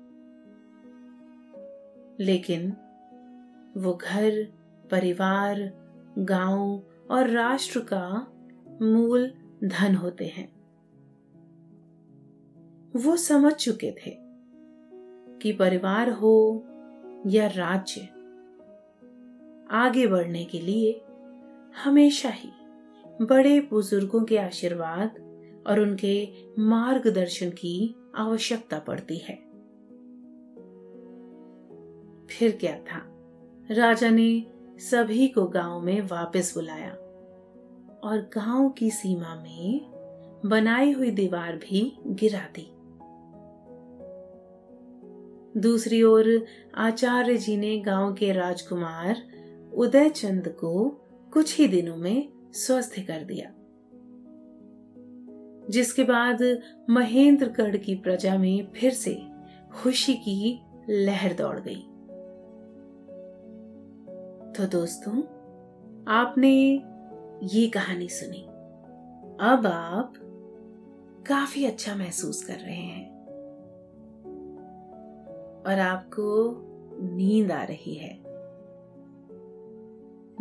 लेकिन 2.19 2.69
वो 3.77 3.93
घर, 3.93 4.43
परिवार, 4.91 5.71
गाँव 6.19 6.83
और 7.11 7.29
राष्ट्र 7.29 7.79
का 7.79 8.27
मूल 8.81 9.33
धन 9.63 9.95
होते 9.95 10.25
हैं। 10.25 10.61
वो 12.95 13.15
समझ 13.15 13.53
चुके 13.53 13.91
थे 13.91 14.17
कि 15.39 15.51
परिवार 15.53 16.09
हो 16.09 16.65
या 17.27 17.47
राज्य, 17.47 18.01
आगे 19.71 20.07
बढ़ने 20.07 20.43
के 20.45 20.59
लिए 20.59 21.01
हमेशा 21.83 22.29
ही 22.29 22.49
बड़े 23.21 23.59
बुज़ुर्गों 23.59 24.23
के 24.23 24.37
आशीर्वाद 24.37 25.09
और 25.67 25.79
उनके 25.79 26.29
मार्गदर्शन 26.59 27.49
की 27.49 27.95
आवश्यकता 28.15 28.79
पड़ती 28.79 29.17
है। 29.17 29.35
फिर 32.27 32.57
क्या 32.59 32.77
था? 32.77 33.01
राजा 33.71 34.09
ने 34.09 34.45
सभी 34.77 35.27
को 35.27 35.45
गाँव 35.45 35.81
में 35.81 36.01
वापस 36.01 36.53
बुलाया। 36.55 36.97
और 38.03 38.29
गाँव 38.35 38.69
की 38.69 38.91
सीमा 38.91 39.35
में 39.35 39.91
बनाई 40.45 40.91
हुई 40.91 41.11
दीवार 41.11 41.55
भी 41.55 41.97
गिरा 42.07 42.39
दी। 42.39 42.67
दूसरी 45.59 46.03
ओर 46.03 46.45
आचार्य 46.75 47.37
जी 47.37 47.57
ने 47.57 47.79
गाँव 47.79 48.13
के 48.13 48.31
राजकुमार 48.31 49.15
उदय 49.73 50.09
चंद 50.09 50.47
को 50.47 50.89
कुछ 51.33 51.59
ही 51.59 51.67
दिनों 51.67 51.97
में 51.97 52.29
स्वस्थ 52.53 52.99
कर 52.99 53.23
दिया। 53.23 53.51
जिसके 55.69 56.03
बाद 56.03 56.59
महेंद्रगढ़ 56.89 57.77
की 57.77 57.95
प्रजा 57.95 58.37
में 58.37 58.71
फिर 58.75 58.91
से 58.91 59.21
खुशी 59.73 60.13
की 60.13 60.61
लहर 60.89 61.33
दौड़ 61.33 61.59
गई। 61.59 61.87
तो 64.53 64.67
दोस्तों, 64.67 65.13
आपने 66.07 66.83
ये 67.43 67.67
कहानी 67.69 68.09
सुनी। 68.09 68.41
अब 69.39 69.67
आप 69.67 70.13
काफ़ी 71.27 71.65
अच्छा 71.65 71.95
महसूस 71.95 72.43
कर 72.45 72.53
रहे 72.53 72.75
हैं। 72.75 73.21
और 75.63 75.79
आपको 75.79 76.53
नींद 77.15 77.51
आ 77.51 77.63
रही 77.63 77.95
है। 77.95 78.23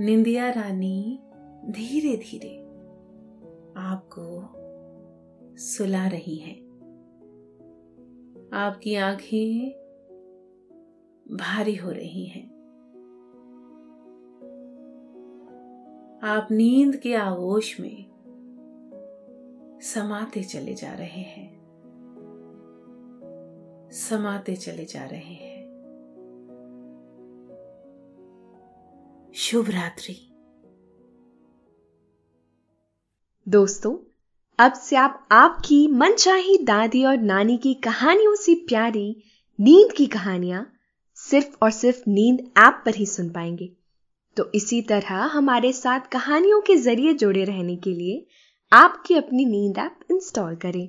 निंदिया 0.00 0.50
रानी 0.50 1.18
धीरे 1.66 2.16
धीरे 2.16 2.58
आपको 3.76 4.54
सुला 5.56 6.06
रही 6.06 6.36
है। 6.36 6.54
आपकी 8.52 8.94
आँखें 8.94 9.70
भारी 11.36 11.74
हो 11.74 11.90
रही 11.90 12.24
हैं। 12.24 12.59
आप 16.22 16.48
नींद 16.50 16.96
के 16.96 17.14
आगोश 17.14 17.80
में 17.80 18.06
समाते 19.82 20.44
चले 20.44 20.74
जा 20.74 20.92
रहे 20.92 21.20
हैं। 21.20 21.60
समाते 23.92 24.56
चले 24.56 24.84
जा 24.84 25.04
रहे 25.04 25.20
हैं। 25.20 25.60
शुभ 29.34 29.70
रात्रि। 29.70 30.14
दोस्तों, 33.48 33.96
अब 34.58 34.72
से 34.72 34.96
आप 34.96 35.28
आपकी 35.32 35.88
मनचाही 35.88 36.58
दादी 36.58 37.04
और 37.04 37.16
नानी 37.16 37.56
की 37.56 37.74
कहानियों 37.74 38.34
से 38.34 38.54
प्यारी 38.54 39.22
नींद 39.60 39.92
की 39.92 40.06
कहानियाँ 40.06 40.72
सिर्फ़ 41.14 41.56
और 41.62 41.70
सिर्फ़ 41.70 42.02
नींद 42.08 42.40
ऐप 42.40 42.82
पर 42.86 42.94
ही 42.94 43.06
सुन 43.06 43.30
पाएँगे। 43.30 43.79
तो 44.40 44.50
इसी 44.54 44.80
तरह 44.82 45.14
हमारे 45.32 45.72
साथ 45.72 46.00
कहानियों 46.12 46.60
के 46.60 46.76
ज़रिए 46.76 47.12
जुड़े 47.14 47.44
रहने 47.44 47.76
के 47.76 47.90
लिए 47.90 48.26
आपकी 48.72 49.14
अपनी 49.14 49.44
नींद 49.44 49.78
ऐप 49.78 50.12
इंस्टॉल 50.12 50.54
करें। 50.56 50.88